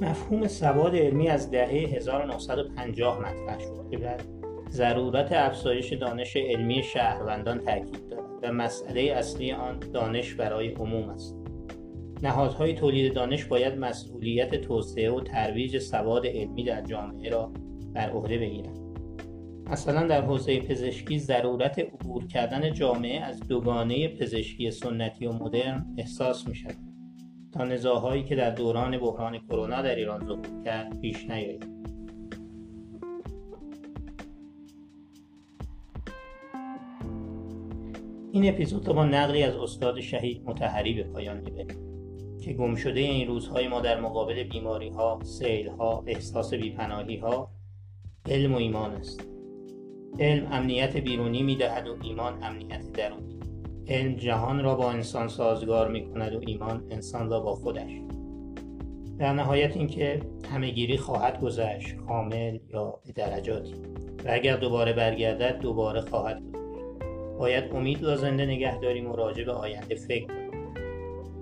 مفهوم 0.00 0.48
سواد 0.48 0.96
علمی 0.96 1.28
از 1.28 1.50
دهه 1.50 1.68
1950 1.68 3.20
مطرح 3.20 3.58
شد. 3.58 3.90
که 3.90 3.98
ضرورت 4.72 5.32
افزایش 5.32 5.92
دانش 5.92 6.36
علمی 6.36 6.82
شهروندان 6.82 7.58
تاکید 7.58 8.08
دارد 8.08 8.30
و 8.42 8.52
مسئله 8.52 9.00
اصلی 9.00 9.52
آن 9.52 9.78
دانش 9.78 10.34
برای 10.34 10.68
عموم 10.68 11.08
است. 11.08 11.36
نهادهای 12.22 12.74
تولید 12.74 13.14
دانش 13.14 13.44
باید 13.44 13.78
مسئولیت 13.78 14.54
توسعه 14.54 15.10
و 15.10 15.20
ترویج 15.20 15.78
سواد 15.78 16.26
علمی 16.26 16.64
در 16.64 16.82
جامعه 16.82 17.30
را 17.30 17.52
بر 17.94 18.10
عهده 18.10 18.38
بگیرند. 18.38 18.78
مثلا 19.70 20.06
در 20.06 20.22
حوزه 20.22 20.60
پزشکی 20.60 21.18
ضرورت 21.18 21.78
عبور 21.78 22.26
کردن 22.26 22.72
جامعه 22.72 23.20
از 23.20 23.40
دوگانه 23.40 24.08
پزشکی 24.08 24.70
سنتی 24.70 25.26
و 25.26 25.32
مدرن 25.32 25.86
احساس 25.98 26.48
می 26.48 26.54
شود 26.54 26.76
تا 27.52 27.64
نزاهایی 27.64 28.24
که 28.24 28.36
در 28.36 28.50
دوران 28.50 28.98
بحران 28.98 29.38
کرونا 29.38 29.82
در 29.82 29.94
ایران 29.94 30.26
ظهور 30.26 30.64
کرد 30.64 31.00
پیش 31.00 31.30
نیاید. 31.30 31.81
این 38.34 38.48
اپیزود 38.48 38.84
با 38.84 39.04
نقلی 39.04 39.42
از 39.42 39.56
استاد 39.56 40.00
شهید 40.00 40.42
متحری 40.44 40.94
به 40.94 41.02
پایان 41.02 41.36
می‌بریم 41.40 41.78
که 42.40 42.52
گم 42.52 42.74
شده 42.74 43.00
این 43.00 43.28
روزهای 43.28 43.68
ما 43.68 43.80
در 43.80 44.00
مقابل 44.00 44.42
بیماری 44.42 44.88
ها، 44.88 45.20
سیل 45.22 45.68
ها، 45.68 46.04
احساس 46.06 46.54
بیپناهی 46.54 47.16
ها 47.16 47.50
علم 48.30 48.54
و 48.54 48.56
ایمان 48.56 48.90
است. 48.90 49.28
علم 50.20 50.48
امنیت 50.52 50.96
بیرونی 50.96 51.42
می‌دهد 51.42 51.88
و 51.88 51.96
ایمان 52.02 52.42
امنیت 52.42 52.92
درونی. 52.92 53.38
علم 53.88 54.14
جهان 54.14 54.62
را 54.64 54.74
با 54.74 54.90
انسان 54.90 55.28
سازگار 55.28 55.88
می 55.88 56.04
کند 56.04 56.34
و 56.34 56.40
ایمان 56.46 56.84
انسان 56.90 57.30
را 57.30 57.40
با 57.40 57.54
خودش. 57.54 57.90
در 59.18 59.32
نهایت 59.32 59.76
اینکه 59.76 60.20
همهگیری 60.50 60.96
خواهد 60.96 61.40
گذشت 61.40 61.96
کامل 61.96 62.58
یا 62.70 63.00
به 63.06 63.12
درجاتی. 63.12 63.74
و 64.24 64.28
اگر 64.30 64.56
دوباره 64.56 64.92
برگردد 64.92 65.58
دوباره 65.58 66.00
خواهد 66.00 66.42
گذشت 66.42 66.61
باید 67.42 67.72
امید 67.74 68.04
را 68.04 68.16
زنده 68.16 68.46
نگه 68.46 68.80
داریم 68.80 69.10
و 69.10 69.16
راجع 69.16 69.44
به 69.44 69.52
آینده 69.52 69.94
فکر 69.94 70.26
کنیم. 70.26 70.74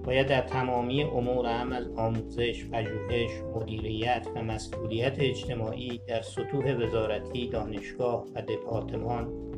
باید 0.04 0.26
در 0.26 0.40
تمامی 0.40 1.02
امور 1.02 1.46
هم 1.46 1.72
از 1.72 1.88
آموزش، 1.96 2.64
پژوهش، 2.64 3.30
مدیریت 3.54 4.26
و 4.36 4.42
مسئولیت 4.42 5.14
اجتماعی 5.18 6.00
در 6.08 6.22
سطوح 6.22 6.74
وزارتی، 6.74 7.48
دانشگاه 7.48 8.26
و 8.34 8.42
دپارتمان 8.42 9.50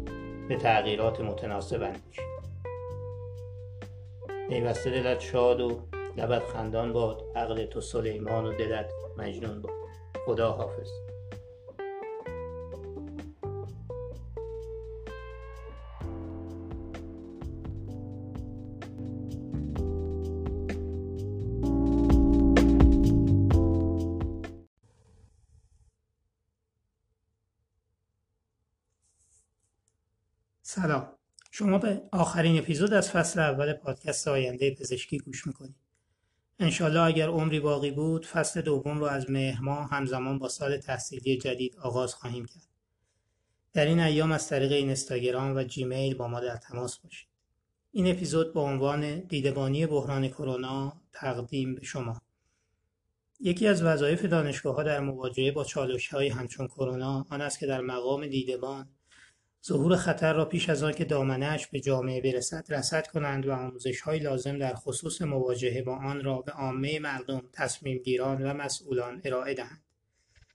به 0.49 0.57
تغییرات 0.57 1.21
متناسب 1.21 1.83
اندیشیم. 1.83 2.25
پیوسته 4.49 4.91
دلت 4.91 5.21
شاد 5.21 5.61
و 5.61 5.81
لبت 6.17 6.43
خندان 6.43 6.93
باد 6.93 7.23
عقل 7.37 7.65
تو 7.65 7.81
سلیمان 7.81 8.47
و 8.47 8.53
دلت 8.53 8.93
مجنون 9.19 9.63
باد. 9.63 9.73
خدا 10.27 10.53
حافظ 10.53 11.12
شما 31.63 31.79
به 31.79 32.03
آخرین 32.13 32.59
اپیزود 32.59 32.93
از 32.93 33.11
فصل 33.11 33.41
اول 33.41 33.73
پادکست 33.73 34.29
آینده 34.29 34.75
پزشکی 34.75 35.19
گوش 35.19 35.47
می‌کنید. 35.47 35.75
انشالله 36.59 37.01
اگر 37.01 37.29
عمری 37.29 37.61
باقی 37.61 37.91
بود 37.91 38.27
فصل 38.27 38.61
دوم 38.61 38.99
رو 38.99 39.05
از 39.05 39.31
مهر 39.31 39.61
ماه 39.61 39.91
همزمان 39.91 40.39
با 40.39 40.49
سال 40.49 40.77
تحصیلی 40.77 41.39
جدید 41.39 41.77
آغاز 41.77 42.15
خواهیم 42.15 42.45
کرد. 42.45 42.69
در 43.73 43.87
این 43.87 44.01
ایام 44.01 44.33
از 44.33 44.49
طریق 44.49 44.73
اینستاگرام 44.73 45.57
و 45.57 45.65
جیمیل 45.65 46.15
با 46.15 46.29
ما 46.29 46.41
در 46.41 46.57
تماس 46.57 46.99
باشید. 46.99 47.29
این 47.93 48.11
اپیزود 48.11 48.53
با 48.53 48.63
عنوان 48.63 49.19
دیدبانی 49.19 49.87
بحران 49.87 50.29
کرونا 50.29 50.93
تقدیم 51.13 51.75
به 51.75 51.85
شما. 51.85 52.23
یکی 53.41 53.67
از 53.67 53.83
وظایف 53.83 54.25
دانشگاه 54.25 54.75
ها 54.77 54.83
در 54.83 55.01
مواجهه 55.01 55.53
با 55.53 55.65
چالش 55.65 56.09
های 56.09 56.29
همچون 56.29 56.67
کرونا 56.67 57.27
آن 57.31 57.41
است 57.41 57.59
که 57.59 57.67
در 57.67 57.81
مقام 57.81 58.27
دیدبان 58.27 58.89
ظهور 59.67 59.97
خطر 59.97 60.33
را 60.33 60.45
پیش 60.45 60.69
از 60.69 60.83
آنکه 60.83 61.05
دامنهاش 61.05 61.67
به 61.67 61.81
جامعه 61.81 62.21
برسد 62.21 62.65
رصد 62.69 63.07
کنند 63.07 63.47
و 63.47 63.73
های 64.05 64.19
لازم 64.19 64.59
در 64.59 64.75
خصوص 64.75 65.23
مواجهه 65.23 65.83
با 65.83 65.97
آن 65.97 66.25
را 66.25 66.41
به 66.41 66.53
عامه 66.53 66.99
مردم 66.99 67.43
تصمیمگیران 67.53 68.43
و 68.43 68.55
مسئولان 68.55 69.21
ارائه 69.25 69.55
دهند. 69.55 69.83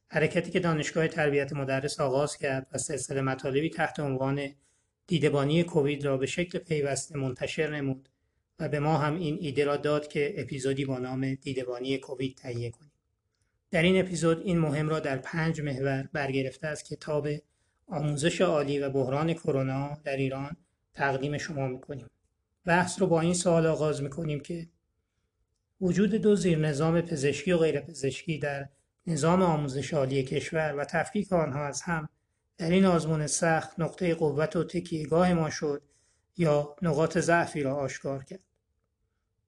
حرکتی 0.07 0.51
که 0.51 0.59
دانشگاه 0.59 1.07
تربیت 1.07 1.53
مدرس 1.53 1.99
آغاز 1.99 2.37
کرد 2.37 2.67
و 2.71 2.77
سلسله 2.77 3.21
مطالبی 3.21 3.69
تحت 3.69 3.99
عنوان 3.99 4.49
دیدبانی 5.07 5.63
کووید 5.63 6.05
را 6.05 6.17
به 6.17 6.25
شکل 6.25 6.59
پیوسته 6.59 7.17
منتشر 7.17 7.75
نمود 7.75 8.09
و 8.59 8.69
به 8.69 8.79
ما 8.79 8.97
هم 8.97 9.15
این 9.15 9.37
ایده 9.41 9.65
را 9.65 9.77
داد 9.77 10.07
که 10.07 10.33
اپیزودی 10.37 10.85
با 10.85 10.97
نام 10.97 11.33
دیدبانی 11.33 11.97
کووید 11.97 12.35
تهیه 12.37 12.71
کنیم. 12.71 12.91
در 13.71 13.81
این 13.81 13.99
اپیزود 13.99 14.41
این 14.41 14.59
مهم 14.59 14.89
را 14.89 14.99
در 14.99 15.17
پنج 15.17 15.61
محور 15.61 16.09
برگرفته 16.13 16.67
از 16.67 16.83
کتاب 16.83 17.27
آموزش 17.87 18.41
عالی 18.41 18.79
و 18.79 18.89
بحران 18.89 19.33
کرونا 19.33 19.97
در 20.03 20.17
ایران 20.17 20.55
تقدیم 20.93 21.37
شما 21.37 21.67
می‌کنیم. 21.67 22.07
بحث 22.65 23.01
رو 23.01 23.07
با 23.07 23.21
این 23.21 23.33
سوال 23.33 23.65
آغاز 23.65 24.03
می‌کنیم 24.03 24.39
که 24.39 24.67
وجود 25.81 26.15
دو 26.15 26.35
زیر 26.35 26.57
نظام 26.57 27.01
پزشکی 27.01 27.51
و 27.51 27.57
غیر 27.57 27.79
پزشکی 27.79 28.37
در 28.37 28.69
نظام 29.07 29.41
آموزش 29.41 29.93
عالی 29.93 30.23
کشور 30.23 30.75
و 30.75 30.85
تفکیک 30.85 31.33
آنها 31.33 31.65
از 31.65 31.81
هم 31.81 32.09
در 32.57 32.69
این 32.69 32.85
آزمون 32.85 33.27
سخت 33.27 33.79
نقطه 33.79 34.15
قوت 34.15 34.55
و 34.55 34.63
تکیهگاه 34.63 35.33
ما 35.33 35.49
شد 35.49 35.81
یا 36.37 36.75
نقاط 36.81 37.17
ضعفی 37.17 37.63
را 37.63 37.75
آشکار 37.75 38.23
کرد. 38.23 38.39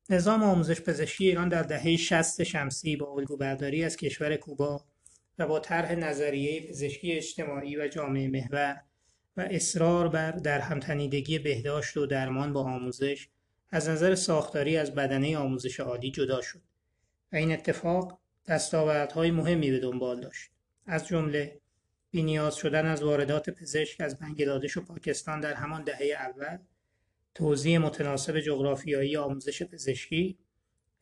نظام 0.10 0.44
آموزش 0.44 0.82
پزشکی 0.82 1.28
ایران 1.28 1.50
در 1.50 1.64
دهه 1.64 1.96
60 1.96 2.44
شمسی 2.44 2.96
با 2.96 3.12
الگوبرداری 3.12 3.84
از 3.84 3.98
کشور 3.98 4.36
کوبا 4.36 4.86
و 5.40 5.48
با 5.48 5.60
طرح 5.60 5.96
نظریه 5.96 6.68
پزشکی 6.68 7.12
اجتماعی 7.12 7.78
و 7.78 7.88
جامعه 7.88 8.28
محور 8.28 8.82
و 9.38 9.42
اصرار 9.42 10.08
بر 10.08 10.32
در 10.32 10.60
همتنیدگی 10.60 11.40
بهداشت 11.40 11.98
و 11.98 12.06
درمان 12.06 12.54
با 12.54 12.64
آموزش 12.64 13.30
از 13.72 13.90
نظر 13.90 14.16
ساختاری 14.16 14.78
از 14.78 14.96
بدنه 14.96 15.38
آموزش 15.38 15.80
عالی 15.80 16.12
جدا 16.12 16.42
شد. 16.42 16.62
و 17.32 17.36
این 17.36 17.52
اتفاق 17.52 18.20
دستاوردهای 18.48 19.32
مهمی 19.32 19.72
به 19.72 19.80
دنبال 19.80 20.22
داشت. 20.22 20.52
از 20.86 21.08
جمله 21.08 21.60
بینیاز 22.12 22.56
شدن 22.56 22.86
از 22.86 23.04
واردات 23.04 23.50
پزشک 23.50 24.02
از 24.02 24.20
بنگلادش 24.20 24.78
و 24.78 24.82
پاکستان 24.82 25.40
در 25.40 25.54
همان 25.54 25.84
دهه 25.84 26.16
اول 26.20 26.58
توزیع 27.36 27.78
متناسب 27.78 28.40
جغرافیایی 28.40 29.18
آموزش 29.18 29.64
پزشکی 29.64 30.38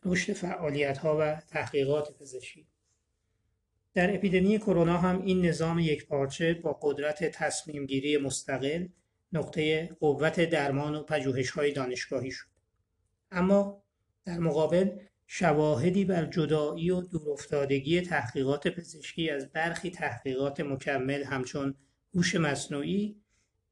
رشد 0.05 0.33
فعالیت‌ها 0.33 1.17
و 1.19 1.41
تحقیقات 1.47 2.17
پزشکی. 2.19 2.67
در 3.97 4.15
اپیدمی 4.15 4.59
کرونا 4.59 4.97
هم 4.97 5.21
این 5.21 5.45
نظام 5.45 5.79
یکپارچه 5.79 6.53
با 6.53 6.79
قدرت 6.81 7.23
تصمیم 7.23 7.85
گیری 7.85 8.17
مستقل 8.17 8.87
نقطه 9.33 9.87
قوت 9.99 10.49
درمان 10.49 10.95
و 10.95 11.05
های 11.55 11.71
دانشگاهی 11.71 12.31
شد. 12.31 12.47
اما 13.31 13.83
در 14.25 14.39
مقابل 14.39 14.89
شواهدی 15.27 16.05
بر 16.05 16.25
جدایی 16.25 16.91
و 16.91 17.01
دورافتادگی 17.01 18.01
تحقیقات 18.01 18.67
پزشکی 18.67 19.29
از 19.29 19.51
برخی 19.51 19.89
تحقیقات 19.89 20.59
مکمل 20.59 21.23
همچون 21.23 21.75
هوش 22.13 22.35
مصنوعی 22.35 23.21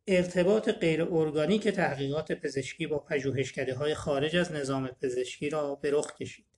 ارتباط 0.08 0.70
غیر 0.70 1.04
ارگانیک 1.04 1.68
تحقیقات 1.68 2.32
پزشکی 2.32 2.88
با 2.88 3.00
پژوهشکده 3.00 3.76
های 3.76 3.94
خارج 3.94 4.36
از 4.36 4.52
نظام 4.52 4.88
پزشکی 4.88 5.50
را 5.50 5.76
به 5.76 5.92
رخ 5.92 6.16
کشید. 6.16 6.55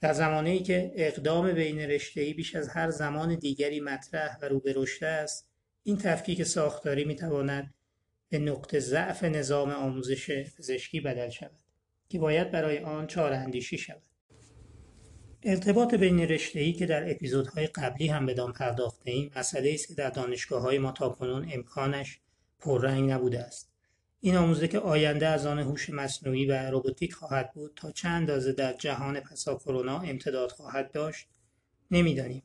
در 0.00 0.12
زمانه 0.12 0.50
ای 0.50 0.60
که 0.60 0.92
اقدام 0.94 1.52
بین 1.52 1.98
ای 2.16 2.34
بیش 2.34 2.54
از 2.54 2.68
هر 2.68 2.90
زمان 2.90 3.34
دیگری 3.34 3.80
مطرح 3.80 4.38
و 4.42 4.48
رو 4.48 4.60
به 4.60 4.74
است 5.02 5.48
این 5.82 5.98
تفکیک 5.98 6.42
ساختاری 6.42 7.04
می 7.04 7.16
تواند 7.16 7.74
به 8.28 8.38
نقطه 8.38 8.80
ضعف 8.80 9.24
نظام 9.24 9.70
آموزش 9.70 10.30
پزشکی 10.58 11.00
بدل 11.00 11.28
شود 11.28 11.58
که 12.08 12.18
باید 12.18 12.50
برای 12.50 12.78
آن 12.78 13.06
چاره 13.06 13.36
اندیشی 13.36 13.78
شود. 13.78 14.02
ارتباط 15.42 15.94
بین 15.94 16.20
رشته‌ای 16.20 16.72
که 16.72 16.86
در 16.86 17.10
اپیزودهای 17.10 17.66
قبلی 17.66 18.06
هم 18.06 18.26
بدان 18.26 18.52
پرداخته 18.52 19.10
ایم 19.10 19.30
مسئله 19.36 19.70
است 19.74 19.88
که 19.88 19.94
در 19.94 20.10
دانشگاه 20.10 20.62
های 20.62 20.78
ما 20.78 20.92
تاکنون 20.92 21.48
امکانش 21.52 22.20
پررنگ 22.58 23.10
نبوده 23.10 23.40
است. 23.40 23.72
این 24.20 24.36
آموزه 24.36 24.68
که 24.68 24.78
آینده 24.78 25.26
از 25.26 25.46
آن 25.46 25.58
هوش 25.58 25.90
مصنوعی 25.90 26.46
و 26.46 26.70
روباتیک 26.70 27.12
خواهد 27.14 27.52
بود 27.52 27.72
تا 27.76 27.90
چند 27.90 28.12
اندازه 28.12 28.52
در 28.52 28.72
جهان 28.72 29.20
پسا 29.20 29.54
کرونا 29.54 29.98
امتداد 30.00 30.50
خواهد 30.50 30.92
داشت 30.92 31.28
نمی‌دانیم. 31.90 32.42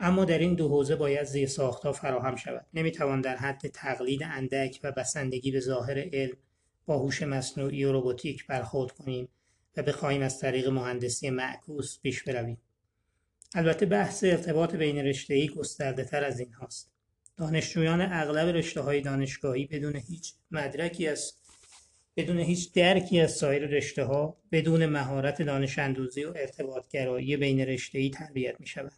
اما 0.00 0.24
در 0.24 0.38
این 0.38 0.54
دو 0.54 0.68
حوزه 0.68 0.96
باید 0.96 1.24
زیر 1.24 1.48
ساختها 1.48 1.92
فراهم 1.92 2.36
شود. 2.36 2.66
نمی‌توان 2.74 3.20
در 3.20 3.36
حد 3.36 3.68
تقلید 3.68 4.22
اندک 4.22 4.80
و 4.82 4.92
بسندگی 4.92 5.50
به 5.50 5.60
ظاهر 5.60 5.98
علم 6.12 6.36
با 6.86 6.98
هوش 6.98 7.22
مصنوعی 7.22 7.84
و 7.84 7.92
روباتیک 7.92 8.46
برخورد 8.46 8.92
کنیم 8.92 9.28
و 9.76 9.82
بخواهیم 9.82 10.22
از 10.22 10.40
طریق 10.40 10.68
مهندسی 10.68 11.30
معکوس 11.30 11.98
پیش 12.02 12.22
برویم. 12.22 12.58
البته 13.54 13.86
بحث 13.86 14.24
ارتباط 14.24 14.74
بین 14.74 14.98
رشته‌ای 14.98 15.48
گسترده 15.48 16.04
تر 16.04 16.24
از 16.24 16.40
این 16.40 16.52
هاست. 16.52 16.93
دانشجویان 17.36 18.00
اغلب 18.00 18.56
رشته 18.56 18.80
های 18.80 19.00
دانشگاهی 19.00 19.66
بدون 19.66 19.96
هیچ 19.96 20.34
مدرکی 20.50 21.08
از 21.08 21.32
بدون 22.16 22.38
هیچ 22.38 22.72
درکی 22.72 23.20
از 23.20 23.32
سایر 23.32 23.66
رشته 23.66 24.04
ها 24.04 24.36
بدون 24.52 24.86
مهارت 24.86 25.42
دانش 25.42 25.78
اندوزی 25.78 26.24
و 26.24 26.32
ارتباط 26.36 26.88
گرایی 26.88 27.36
بین 27.36 27.60
رشته 27.60 27.98
ای 27.98 28.10
تربیت 28.10 28.60
می 28.60 28.66
شود. 28.66 28.92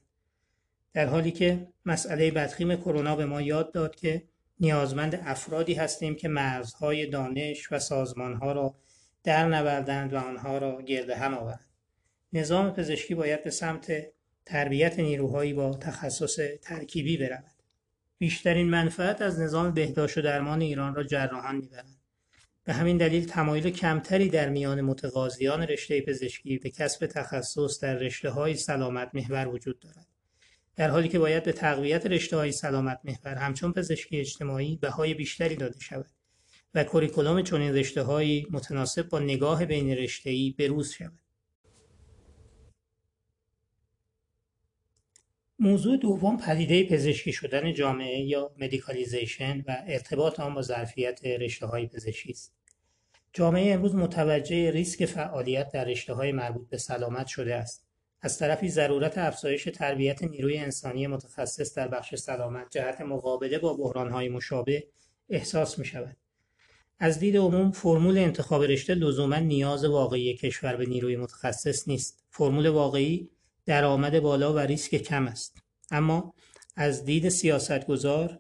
در 0.93 1.07
حالی 1.07 1.31
که 1.31 1.69
مسئله 1.87 2.31
بدخیم 2.31 2.77
کرونا 2.77 3.17
به 3.17 3.27
ما 3.27 3.43
یاد 3.43 3.73
داد 3.73 3.97
که 3.97 4.23
نیازمند 4.61 5.21
افرادی 5.25 5.75
هستیم 5.75 6.15
که 6.15 6.29
مرزهای 6.29 7.07
دانش 7.07 7.73
و 7.73 7.79
سازمانها 7.79 8.53
را 8.53 8.75
در 9.25 9.49
نوردند 9.49 10.13
و 10.13 10.19
آنها 10.19 10.59
را 10.59 10.83
گرد 10.83 11.11
هم 11.11 11.35
آورند. 11.35 11.67
نظام 12.33 12.71
پزشکی 12.71 13.15
باید 13.15 13.45
به 13.45 13.51
سمت 13.51 13.93
تربیت 14.47 14.99
نیروهایی 14.99 15.53
با 15.53 15.75
تخصص 15.75 16.39
ترکیبی 16.63 17.17
برود. 17.17 17.56
بیشترین 18.19 18.71
منفعت 18.71 19.23
از 19.23 19.41
نظام 19.41 19.71
بهداشت 19.71 20.19
و 20.19 20.23
درمان 20.23 20.61
ایران 20.61 20.95
را 20.95 21.03
جراحان 21.03 21.57
می‌برند 21.57 22.01
به 22.65 22.73
همین 22.73 22.97
دلیل 22.97 23.27
تمایل 23.27 23.71
کمتری 23.71 24.29
در 24.29 24.49
میان 24.49 24.81
متقاضیان 24.81 25.63
رشته 25.63 26.01
پزشکی 26.01 26.59
به 26.59 26.71
کسب 26.71 27.07
تخصص 27.07 27.81
در 27.81 27.95
رشته 27.95 28.31
های 28.31 28.55
سلامت 28.55 29.11
محور 29.15 29.49
وجود 29.49 29.79
دارد. 29.79 30.07
در 30.77 30.91
حالی 30.91 31.09
که 31.09 31.19
باید 31.19 31.43
به 31.43 31.53
تقویت 31.53 32.07
رشته 32.07 32.37
های 32.37 32.53
سلامت 32.53 33.01
محور 33.05 33.35
همچون 33.35 33.73
پزشکی 33.73 34.21
اجتماعی 34.21 34.77
بهای 34.77 35.15
بیشتری 35.15 35.57
داده 35.57 35.81
شود 35.81 36.11
و 36.75 36.85
curriculum 36.85 37.43
چنین 37.43 37.75
رشته 37.75 38.03
های 38.03 38.47
متناسب 38.51 39.09
با 39.09 39.19
نگاه 39.19 39.65
بین 39.65 39.91
رشته 39.91 40.31
ای 40.31 40.55
بروز 40.59 40.93
شود. 40.93 41.26
موضوع 45.59 45.97
دوم 45.97 46.37
پدیده 46.37 46.85
پزشکی 46.85 47.33
شدن 47.33 47.75
جامعه 47.75 48.21
یا 48.21 48.53
medicalization 48.59 49.65
و 49.69 49.77
ارتباط 49.87 50.41
آن 50.41 50.55
با 50.55 50.63
ظرفیت 50.63 51.25
رشته 51.25 51.67
های 51.67 51.87
پزشکی 51.87 52.31
است. 52.31 52.53
جامعه 53.33 53.75
امروز 53.75 53.95
متوجه 53.95 54.71
ریسک 54.71 55.07
فعالیت 55.07 55.73
در 55.73 55.85
رشته 55.85 56.15
های 56.15 56.33
مربوط 56.33 56.69
به 56.69 56.79
سلامت 56.79 57.27
شده 57.27 57.55
است. 57.55 57.87
از 58.21 58.39
طرفی 58.39 58.69
ضرورت 58.69 59.19
افزایش 59.19 59.65
تربیت 59.65 60.23
نیروی 60.23 60.59
انسانی 60.59 61.07
متخصص 61.07 61.75
در 61.75 61.89
بخش 61.89 62.15
سلامت 62.15 62.67
جهت 62.71 63.01
مقابله 63.01 63.59
با 63.59 63.75
بحرانهای 63.75 64.29
مشابه 64.29 64.85
احساس 65.29 65.79
می 65.79 65.85
شود. 65.85 66.17
از 66.99 67.19
دید 67.19 67.37
عموم 67.37 67.71
فرمول 67.71 68.19
انتخاب 68.19 68.63
رشته 68.63 68.95
لزوما 68.95 69.39
نیاز 69.39 69.85
واقعی 69.85 70.37
کشور 70.37 70.77
به 70.77 70.87
نیروی 70.87 71.17
متخصص 71.17 71.89
نیست. 71.89 72.25
فرمول 72.31 72.69
واقعی 72.69 73.31
درآمد 73.67 74.21
بالا 74.21 74.55
و 74.55 74.59
ریسک 74.59 74.97
کم 74.97 75.27
است. 75.27 75.59
اما 75.91 76.35
از 76.77 77.05
دید 77.05 77.29
سیاستگزار 77.29 78.39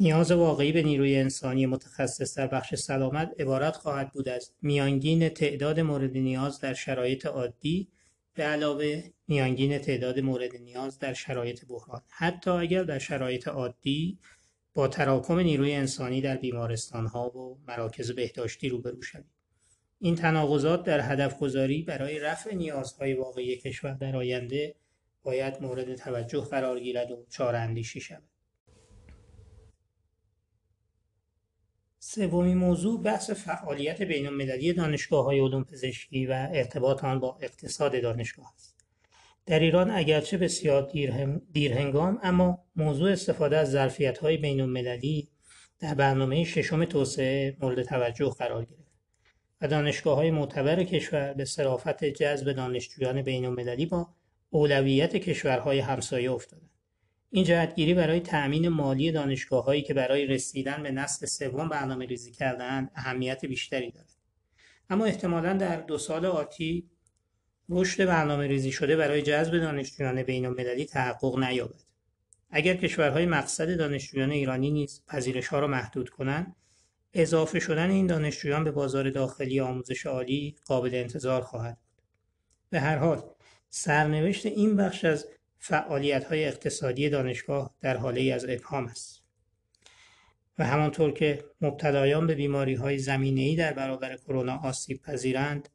نیاز 0.00 0.30
واقعی 0.30 0.72
به 0.72 0.82
نیروی 0.82 1.16
انسانی 1.16 1.66
متخصص 1.66 2.38
در 2.38 2.46
بخش 2.46 2.74
سلامت 2.74 3.32
عبارت 3.38 3.76
خواهد 3.76 4.12
بود 4.12 4.28
از 4.28 4.52
میانگین 4.62 5.28
تعداد 5.28 5.80
مورد 5.80 6.16
نیاز 6.16 6.60
در 6.60 6.74
شرایط 6.74 7.26
عادی 7.26 7.88
به 8.34 8.42
علاوه 8.42 9.02
میانگین 9.28 9.78
تعداد 9.78 10.20
مورد 10.20 10.56
نیاز 10.56 10.98
در 10.98 11.12
شرایط 11.14 11.64
بحران. 11.68 12.02
حتی 12.08 12.50
اگر 12.50 12.82
در 12.82 12.98
شرایط 12.98 13.48
عادی 13.48 14.18
با 14.74 14.88
تراکم 14.88 15.38
نیروی 15.38 15.72
انسانی 15.72 16.20
در 16.20 16.36
بیمارستان 16.36 17.06
ها 17.06 17.38
و 17.38 17.58
مراکز 17.68 18.10
بهداشتی 18.10 18.68
روبرو 18.68 19.02
شویم. 19.02 19.35
این 19.98 20.14
تناقضات 20.14 20.84
در 20.84 21.12
هدف 21.12 21.38
گذاری 21.38 21.82
برای 21.82 22.18
رفع 22.18 22.54
نیازهای 22.54 23.14
واقعی 23.14 23.56
کشور 23.56 23.92
در 23.92 24.16
آینده 24.16 24.74
باید 25.22 25.62
مورد 25.62 25.94
توجه 25.94 26.40
قرار 26.40 26.80
گیرد 26.80 27.10
و 27.10 27.26
چاراندیشی 27.30 28.00
شود. 28.00 28.22
سومین 31.98 32.56
موضوع 32.56 33.02
بحث 33.02 33.30
فعالیت 33.30 34.02
بین 34.02 34.26
المللی 34.26 34.72
دانشگاه 34.72 35.24
های 35.24 35.40
علوم 35.40 35.64
پزشکی 35.64 36.26
و 36.26 36.48
ارتباط 36.52 37.04
آن 37.04 37.20
با 37.20 37.38
اقتصاد 37.40 38.02
دانشگاه 38.02 38.52
است. 38.54 38.76
در 39.46 39.58
ایران 39.58 39.90
اگرچه 39.90 40.38
بسیار 40.38 40.90
دیرهنگام 41.52 42.18
اما 42.22 42.64
موضوع 42.76 43.12
استفاده 43.12 43.56
از 43.56 43.70
ظرفیت 43.70 44.18
های 44.18 44.36
بین 44.36 44.60
المللی 44.60 45.28
در 45.78 45.94
برنامه 45.94 46.44
ششم 46.44 46.84
توسعه 46.84 47.56
مورد 47.60 47.82
توجه 47.82 48.30
قرار 48.30 48.64
گرفت. 48.64 48.85
و 49.60 49.68
دانشگاه 49.68 50.16
های 50.16 50.30
معتبر 50.30 50.84
کشور 50.84 51.32
به 51.32 51.44
صرافت 51.44 52.04
جذب 52.04 52.52
دانشجویان 52.52 53.22
بین 53.22 53.44
المللی 53.44 53.86
با 53.86 54.08
اولویت 54.50 55.16
کشورهای 55.16 55.78
همسایه 55.78 56.32
افتادند. 56.32 56.70
این 57.30 57.44
جهتگیری 57.44 57.94
برای 57.94 58.20
تأمین 58.20 58.68
مالی 58.68 59.12
دانشگاه 59.12 59.64
هایی 59.64 59.82
که 59.82 59.94
برای 59.94 60.26
رسیدن 60.26 60.82
به 60.82 60.90
نسل 60.90 61.26
سوم 61.26 61.68
برنامه 61.68 62.06
ریزی 62.06 62.32
کردن 62.32 62.90
اهمیت 62.94 63.44
بیشتری 63.44 63.90
دارد. 63.90 64.12
اما 64.90 65.04
احتمالا 65.04 65.52
در 65.52 65.80
دو 65.80 65.98
سال 65.98 66.26
آتی 66.26 66.90
رشد 67.68 68.04
برنامه 68.06 68.46
ریزی 68.46 68.72
شده 68.72 68.96
برای 68.96 69.22
جذب 69.22 69.58
دانشجویان 69.58 70.22
بین 70.22 70.46
المللی 70.46 70.84
تحقق 70.84 71.38
نیابد. 71.38 71.82
اگر 72.50 72.74
کشورهای 72.74 73.26
مقصد 73.26 73.78
دانشجویان 73.78 74.30
ایرانی 74.30 74.70
نیز 74.70 75.02
پذیرش 75.08 75.48
ها 75.48 75.58
را 75.58 75.66
محدود 75.66 76.10
کنند 76.10 76.56
اضافه 77.18 77.60
شدن 77.60 77.90
این 77.90 78.06
دانشجویان 78.06 78.64
به 78.64 78.70
بازار 78.70 79.10
داخلی 79.10 79.60
آموزش 79.60 80.06
عالی 80.06 80.56
قابل 80.66 80.94
انتظار 80.94 81.42
خواهد 81.42 81.78
بود. 81.78 82.02
به 82.70 82.80
هر 82.80 82.98
حال 82.98 83.22
سرنوشت 83.70 84.46
این 84.46 84.76
بخش 84.76 85.04
از 85.04 85.26
فعالیت 85.58 86.24
های 86.24 86.44
اقتصادی 86.44 87.10
دانشگاه 87.10 87.74
در 87.80 87.96
حاله 87.96 88.32
از 88.32 88.44
ابهام 88.48 88.86
است. 88.86 89.22
و 90.58 90.64
همانطور 90.64 91.12
که 91.12 91.44
مبتلایان 91.60 92.26
به 92.26 92.34
بیماری 92.34 92.74
های 92.74 92.98
زمینه‌ای 92.98 93.56
در 93.56 93.72
برابر 93.72 94.16
کرونا 94.16 94.58
آسیب 94.58 95.02
پذیرند 95.02 95.68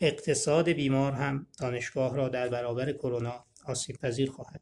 اقتصاد 0.00 0.68
بیمار 0.68 1.12
هم 1.12 1.46
دانشگاه 1.58 2.16
را 2.16 2.28
در 2.28 2.48
برابر 2.48 2.92
کرونا 2.92 3.44
آسیب 3.64 3.96
پذیر 3.96 4.30
خواهد 4.30 4.60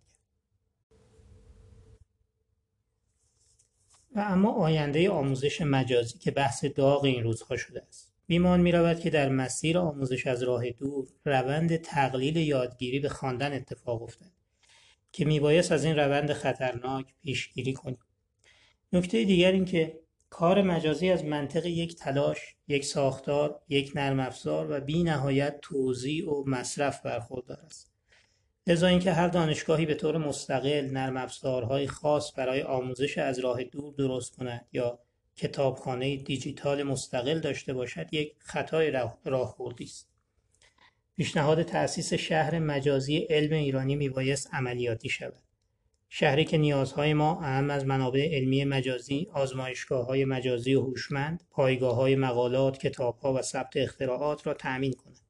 و 4.14 4.20
اما 4.20 4.53
آینده 4.53 5.11
آموزش 5.11 5.61
مجازی 5.61 6.18
که 6.18 6.31
بحث 6.31 6.64
داغ 6.64 7.05
این 7.05 7.22
روزها 7.22 7.57
شده 7.57 7.83
است 7.88 8.14
بیمان 8.27 8.61
می 8.61 8.72
رود 8.72 9.00
که 9.00 9.11
در 9.11 9.29
مسیر 9.29 9.79
آموزش 9.79 10.27
از 10.27 10.42
راه 10.42 10.70
دور 10.70 11.09
روند 11.24 11.77
تقلیل 11.77 12.37
یادگیری 12.37 13.00
به 13.00 13.09
خواندن 13.09 13.53
اتفاق 13.53 14.03
افتد 14.03 14.31
که 15.12 15.24
میبایست 15.24 15.72
از 15.72 15.85
این 15.85 15.96
روند 15.96 16.33
خطرناک 16.33 17.07
پیشگیری 17.22 17.72
کنیم 17.72 17.98
نکته 18.92 19.24
دیگر 19.24 19.53
این 19.53 19.64
که 19.64 20.00
کار 20.31 20.62
مجازی 20.62 21.11
از 21.11 21.24
منطق 21.24 21.66
یک 21.66 21.96
تلاش، 21.96 22.38
یک 22.68 22.85
ساختار، 22.85 23.61
یک 23.68 23.92
نرم 23.94 24.20
افزار 24.20 24.70
و 24.70 24.81
بی 24.81 25.03
نهایت 25.03 25.59
توضیع 25.62 26.31
و 26.31 26.44
مصرف 26.46 27.00
برخوردار 27.03 27.59
است. 27.66 27.94
لذا 28.66 28.87
اینکه 28.87 29.12
هر 29.12 29.29
دانشگاهی 29.29 29.87
به 29.87 29.94
طور 29.94 30.18
مستقل 30.18 30.88
نرم 30.92 31.16
افزارهای 31.16 31.87
خاص 31.87 32.33
برای 32.37 32.62
آموزش 32.62 33.18
از 33.18 33.38
راه 33.38 33.64
دور 33.64 33.94
درست 33.94 34.37
کند 34.37 34.66
یا 34.72 34.98
کتابخانه 35.37 36.16
دیجیتال 36.16 36.83
مستقل 36.83 37.40
داشته 37.40 37.72
باشد 37.72 38.14
یک 38.14 38.35
خطای 38.38 38.90
راهبردی 39.24 39.85
است 39.85 40.09
پیشنهاد 41.16 41.62
تأسیس 41.62 42.14
شهر 42.14 42.59
مجازی 42.59 43.16
علم 43.16 43.53
ایرانی 43.53 43.96
میبایست 43.96 44.55
عملیاتی 44.55 45.09
شود 45.09 45.42
شهری 46.09 46.44
که 46.44 46.59
نیازهای 46.59 47.14
ما 47.14 47.40
اهم 47.42 47.70
از 47.70 47.87
منابع 47.87 48.29
علمی 48.35 48.64
مجازی، 48.64 49.29
آزمایشگاه 49.33 50.07
های 50.07 50.24
مجازی 50.24 50.74
و 50.74 50.83
هوشمند، 50.83 51.44
پایگاه 51.50 51.96
های 51.96 52.16
مقالات، 52.16 52.79
کتاب 52.79 53.18
ها 53.18 53.35
و 53.35 53.42
ثبت 53.42 53.77
اختراعات 53.77 54.46
را 54.46 54.55
تأمین 54.55 54.92
کند. 54.92 55.24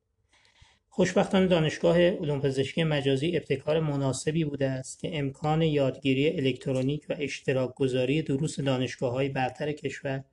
خوشبختانه 0.97 1.47
دانشگاه 1.47 1.99
علوم 1.99 2.41
پزشکی 2.41 2.85
مجازی 2.85 3.37
ابتکار 3.37 3.81
مناسبی 3.81 4.45
بوده 4.45 4.71
است 4.71 4.99
که 4.99 5.19
امکان 5.19 5.63
یادگیری 5.63 6.31
الکترونیک 6.31 7.07
و 7.09 7.15
اشتراک 7.19 7.75
گذاری 7.75 8.23
دروس 8.23 8.61
دانشگاه 8.61 9.13
های 9.13 9.29
برتر 9.29 9.73
کشور 9.73 10.25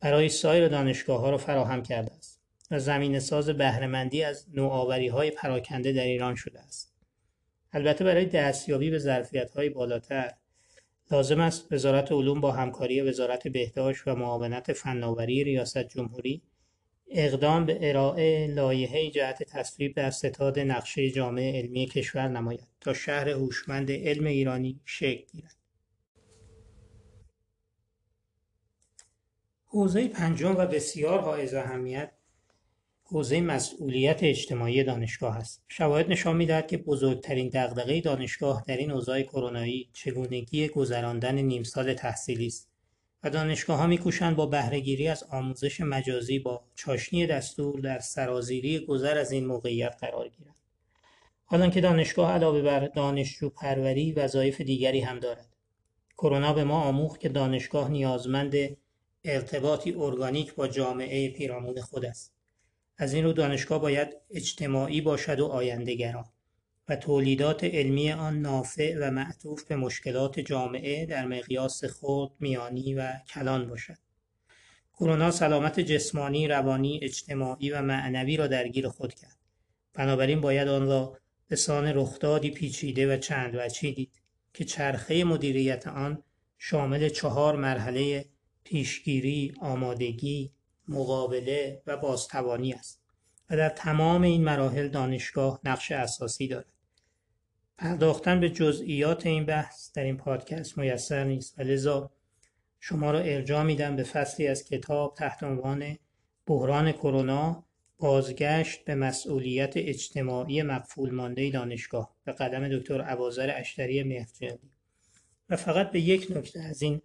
برای 0.00 0.28
سایر 0.28 0.68
دانشگاه 0.68 1.20
ها 1.20 1.30
را 1.30 1.38
فراهم 1.38 1.82
کرده 1.82 2.12
است. 2.12 2.40
و 2.70 2.78
زمین 2.78 3.18
ساز 3.18 3.50
بهرهمندی 3.50 4.22
از 4.22 4.46
نوآوری 4.54 5.08
های 5.08 5.30
پراکنده 5.30 5.92
در 5.92 6.04
ایران 6.04 6.34
شده 6.34 6.60
است. 6.60 6.94
البته 7.72 8.04
برای 8.04 8.24
دستیابی 8.24 8.90
به 8.90 8.98
ظرفیت 8.98 9.50
های 9.50 9.68
بالاتر 9.68 10.32
لازم 11.10 11.40
است 11.40 11.72
وزارت 11.72 12.12
علوم 12.12 12.40
با 12.40 12.52
همکاری 12.52 13.00
وزارت 13.00 13.48
بهداشت 13.48 14.08
و 14.08 14.14
معاونت 14.14 14.72
فناوری 14.72 15.44
ریاست 15.44 15.88
جمهوری 15.88 16.42
اقدام 17.12 17.66
به 17.66 17.78
ارائه 17.80 18.46
لایحه 18.46 19.10
جهت 19.10 19.42
تصویب 19.42 19.96
در 19.96 20.10
ستاد 20.10 20.58
نقشه 20.58 21.10
جامعه 21.10 21.62
علمی 21.62 21.86
کشور 21.86 22.28
نماید 22.28 22.68
تا 22.80 22.92
شهر 22.92 23.28
هوشمند 23.28 23.90
علم 23.90 24.26
ایرانی 24.26 24.80
شکل 24.84 25.24
گیرد 25.32 25.56
حوزه 29.66 30.08
پنجم 30.08 30.56
و 30.58 30.66
بسیار 30.66 31.20
حائز 31.20 31.54
اهمیت 31.54 32.10
حوزه 33.02 33.40
مسئولیت 33.40 34.22
اجتماعی 34.22 34.84
دانشگاه 34.84 35.36
است. 35.36 35.64
شواهد 35.68 36.10
نشان 36.10 36.36
می‌دهد 36.36 36.66
که 36.66 36.76
بزرگترین 36.76 37.48
دغدغه 37.48 38.00
دانشگاه 38.00 38.64
در 38.66 38.76
این 38.76 38.90
اوضاع 38.90 39.22
کرونایی 39.22 39.90
چگونگی 39.92 40.68
گذراندن 40.68 41.34
نیم 41.34 41.62
سال 41.62 41.94
تحصیلی 41.94 42.46
است 42.46 42.69
و 43.24 43.30
دانشگاه 43.30 43.78
ها 43.78 43.86
میکوشند 43.86 44.36
با 44.36 44.46
بهرهگیری 44.46 45.08
از 45.08 45.24
آموزش 45.30 45.80
مجازی 45.80 46.38
با 46.38 46.64
چاشنی 46.74 47.26
دستور 47.26 47.80
در 47.80 47.98
سرازیری 47.98 48.78
گذر 48.78 49.18
از 49.18 49.32
این 49.32 49.46
موقعیت 49.46 49.96
قرار 50.00 50.28
گیرند. 50.28 50.56
حالانکه 51.44 51.80
دانشگاه 51.80 52.32
علاوه 52.32 52.62
بر 52.62 52.86
دانشجو 52.86 53.48
پروری 53.48 54.12
وظایف 54.12 54.60
دیگری 54.60 55.00
هم 55.00 55.18
دارد. 55.18 55.48
کرونا 56.18 56.52
به 56.52 56.64
ما 56.64 56.82
آموخت 56.82 57.20
که 57.20 57.28
دانشگاه 57.28 57.90
نیازمند 57.90 58.54
ارتباطی 59.24 59.92
ارگانیک 59.92 60.54
با 60.54 60.68
جامعه 60.68 61.30
پیرامون 61.30 61.80
خود 61.80 62.04
است. 62.04 62.32
از 62.98 63.14
این 63.14 63.24
رو 63.24 63.32
دانشگاه 63.32 63.80
باید 63.80 64.08
اجتماعی 64.30 65.00
باشد 65.00 65.40
و 65.40 65.46
آیندهگرا 65.46 66.24
و 66.90 66.96
تولیدات 66.96 67.64
علمی 67.64 68.12
آن 68.12 68.40
نافع 68.40 68.96
و 69.00 69.10
معطوف 69.10 69.64
به 69.64 69.76
مشکلات 69.76 70.40
جامعه 70.40 71.06
در 71.06 71.26
مقیاس 71.26 71.84
خود، 71.84 72.32
میانی 72.40 72.94
و 72.94 73.12
کلان 73.34 73.68
باشد. 73.68 73.98
کرونا 74.94 75.30
سلامت 75.30 75.80
جسمانی، 75.80 76.48
روانی، 76.48 77.00
اجتماعی 77.02 77.70
و 77.70 77.82
معنوی 77.82 78.36
را 78.36 78.46
درگیر 78.46 78.88
خود 78.88 79.14
کرد. 79.14 79.36
بنابراین 79.94 80.40
باید 80.40 80.68
آن 80.68 80.86
را 80.86 81.18
به 81.48 81.56
سان 81.56 81.86
رخدادی 81.86 82.50
پیچیده 82.50 83.14
و 83.14 83.16
چند 83.16 83.54
وجهی 83.54 83.92
دید 83.92 84.20
که 84.54 84.64
چرخه 84.64 85.24
مدیریت 85.24 85.88
آن 85.88 86.22
شامل 86.58 87.08
چهار 87.08 87.56
مرحله 87.56 88.24
پیشگیری، 88.64 89.54
آمادگی، 89.60 90.52
مقابله 90.88 91.82
و 91.86 91.96
بازتوانی 91.96 92.72
است 92.72 93.02
و 93.50 93.56
در 93.56 93.68
تمام 93.68 94.22
این 94.22 94.44
مراحل 94.44 94.88
دانشگاه 94.88 95.60
نقش 95.64 95.92
اساسی 95.92 96.48
دارد. 96.48 96.79
پرداختن 97.80 98.40
به 98.40 98.50
جزئیات 98.50 99.26
این 99.26 99.46
بحث 99.46 99.92
در 99.92 100.04
این 100.04 100.16
پادکست 100.16 100.78
میسر 100.78 101.24
نیست. 101.24 101.58
و 101.58 101.62
لذا 101.62 102.10
شما 102.80 103.10
را 103.10 103.18
ارجاع 103.18 103.62
میدم 103.62 103.96
به 103.96 104.02
فصلی 104.02 104.48
از 104.48 104.64
کتاب 104.64 105.14
تحت 105.14 105.42
عنوان 105.42 105.96
بحران 106.46 106.92
کرونا 106.92 107.64
بازگشت 107.98 108.84
به 108.84 108.94
مسئولیت 108.94 109.72
اجتماعی 109.76 110.62
مقفول 110.62 111.10
مانده 111.10 111.50
دانشگاه 111.50 112.16
به 112.24 112.32
قدم 112.32 112.78
دکتر 112.78 113.00
عبازر 113.00 113.54
اشتری 113.56 114.02
مهرجانی. 114.02 114.70
و 115.48 115.56
فقط 115.56 115.90
به 115.90 116.00
یک 116.00 116.26
نکته 116.36 116.60
از 116.60 116.82
این 116.82 117.00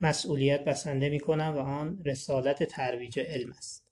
مسئولیت 0.00 0.64
بسنده 0.64 1.08
می 1.08 1.20
کنم 1.20 1.54
و 1.56 1.58
آن 1.58 2.02
رسالت 2.04 2.62
ترویج 2.62 3.20
علم 3.20 3.52
است. 3.52 3.84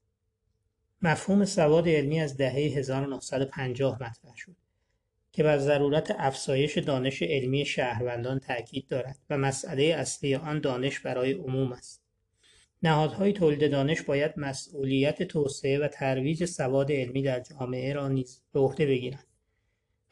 مفهوم 1.03 1.45
سواد 1.45 1.89
علمی 1.89 2.21
از 2.21 2.37
دهه 2.37 2.55
1950 2.55 3.95
مطرح 3.95 4.37
شد. 4.37 4.66
که 5.37 5.43
بر 5.43 5.59
ضرورت 5.59 6.15
افزایش 6.19 6.79
دانش 6.79 7.23
علمی 7.23 7.65
شهروندان 7.65 8.39
تاکید 8.39 8.87
دارد 8.89 9.19
و 9.31 9.39
مسئله 9.39 9.85
اصلی 9.85 10.35
آن 10.35 10.61
دانش 10.61 11.01
برای 11.01 11.33
عموم 11.33 11.73
است. 11.73 12.03
نهادهای 12.83 13.33
تولید 13.33 13.71
دانش 13.71 14.03
باید 14.03 14.33
مسئولیت 14.37 15.23
توسعه 15.23 15.79
و 15.79 15.89
ترویج 15.89 16.45
سواد 16.45 16.93
علمی 16.93 17.23
در 17.23 17.41
جامعه 17.41 17.93
را 17.93 18.09
نیز 18.09 18.43
به 18.53 18.61
عهده 18.61 18.87
بگیرند. 18.87 19.27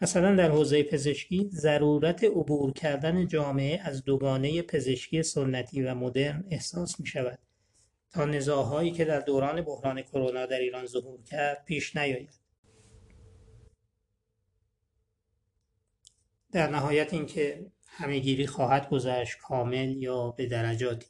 مثلا 0.00 0.34
در 0.34 0.50
حوزه 0.50 0.82
پزشکی 0.82 1.48
ضرورت 1.52 2.24
عبور 2.24 2.72
کردن 2.72 3.26
جامعه 3.26 3.80
از 3.84 4.04
دوگانه 4.04 4.62
پزشکی 4.62 5.22
سنتی 5.22 5.82
و 5.82 5.94
مدرن 5.94 6.44
احساس 6.50 7.00
می 7.00 7.06
شود 7.06 7.38
تا 8.10 8.24
نزاعهایی 8.24 8.90
که 8.90 9.04
در 9.04 9.20
دوران 9.20 9.60
بحران 9.60 10.02
کرونا 10.02 10.46
در 10.46 10.58
ایران 10.58 10.86
ظهور 10.86 11.22
کرد 11.22 11.64
پیش 11.66 11.96
نیاید 11.96 12.43
در 16.54 16.70
نهایت 16.70 17.12
اینکه 17.12 17.66
همهگیری 17.86 18.46
خواهد 18.46 18.88
گذشت 18.88 19.38
کامل 19.38 19.96
یا 19.96 20.30
به 20.30 20.46
درجاتی 20.46 21.06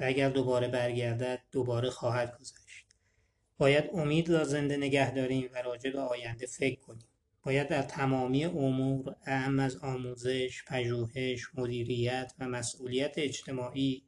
و 0.00 0.04
اگر 0.04 0.28
دوباره 0.28 0.68
برگردد 0.68 1.42
دوباره 1.52 1.90
خواهد 1.90 2.38
گذشت. 2.40 2.86
باید 3.58 3.84
امید 3.92 4.30
را 4.30 4.44
زنده 4.44 4.76
نگه 4.76 5.14
داریم 5.14 5.50
و 5.54 5.62
راجع 5.62 5.90
به 5.90 6.00
آینده 6.00 6.46
فکر 6.46 6.80
کنیم. 6.80 7.08
باید 7.42 7.68
در 7.68 7.82
تمامی 7.82 8.44
امور 8.44 9.16
اهم 9.26 9.60
از 9.60 9.76
آموزش، 9.76 10.64
پژوهش، 10.68 11.46
مدیریت 11.54 12.32
و 12.38 12.48
مسئولیت 12.48 13.14
اجتماعی 13.16 14.02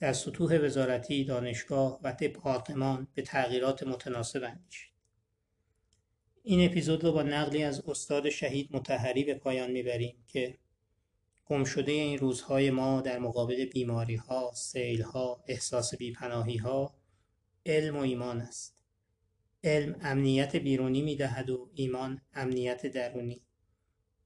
در 0.00 0.12
سطوح 0.12 0.58
وزارتی، 0.58 1.24
دانشگاه 1.24 2.00
و 2.02 2.12
دپارتمان 2.12 3.08
به 3.14 3.22
تغییرات 3.22 3.82
متناسب 3.82 4.42
اندیشید. 4.44 4.95
این 6.48 6.70
اپیزود 6.70 7.04
رو 7.04 7.12
با 7.12 7.22
نقلی 7.22 7.62
از 7.62 7.82
استاد 7.88 8.28
شهید 8.28 8.68
متحری 8.72 9.24
به 9.24 9.34
پایان 9.34 9.70
می‌بریم 9.70 10.24
که 10.26 10.58
گم 11.46 11.64
شده 11.64 11.92
این 11.92 12.18
روزهای 12.18 12.70
ما 12.70 13.00
در 13.00 13.18
مقابل 13.18 13.64
بیماری 13.64 14.16
ها، 14.16 14.52
سیل 14.54 15.02
ها، 15.02 15.44
احساس 15.48 15.94
بیپناهی 15.94 16.56
ها، 16.56 16.94
علم 17.66 17.96
و 17.96 18.00
ایمان 18.00 18.40
است. 18.40 18.76
علم 19.64 19.96
امنیت 20.02 20.56
بیرونی 20.56 21.02
می‌دهد 21.02 21.50
و 21.50 21.70
ایمان 21.74 22.20
امنیت 22.34 22.86
درونی. 22.86 23.42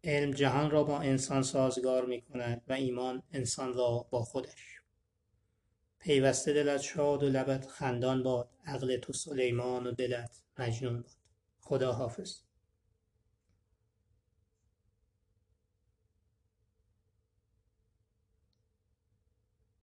علم 0.04 0.30
جهان 0.30 0.70
را 0.70 0.85
با 0.85 0.98
انسان 0.98 1.42
سازگار 1.42 2.06
می 2.06 2.20
کند 2.20 2.62
و 2.68 2.72
ایمان 2.72 3.22
انسان 3.33 3.74
را 3.74 4.06
با 4.11 4.22
خودش. 4.22 4.80
پیوسته 5.98 6.52
دلت 6.52 6.80
شاد 6.80 7.22
و 7.22 7.28
لبت 7.28 7.66
خندان 7.66 8.22
باد 8.22 8.50
عقل 8.66 8.96
تو 8.96 9.12
سلیمان 9.12 9.87
و 9.87 9.92
دلت 9.92 10.42
مجنون 10.59 11.02
باد. 11.02 11.19
خدا 11.70 11.92
حافظ 11.92 12.49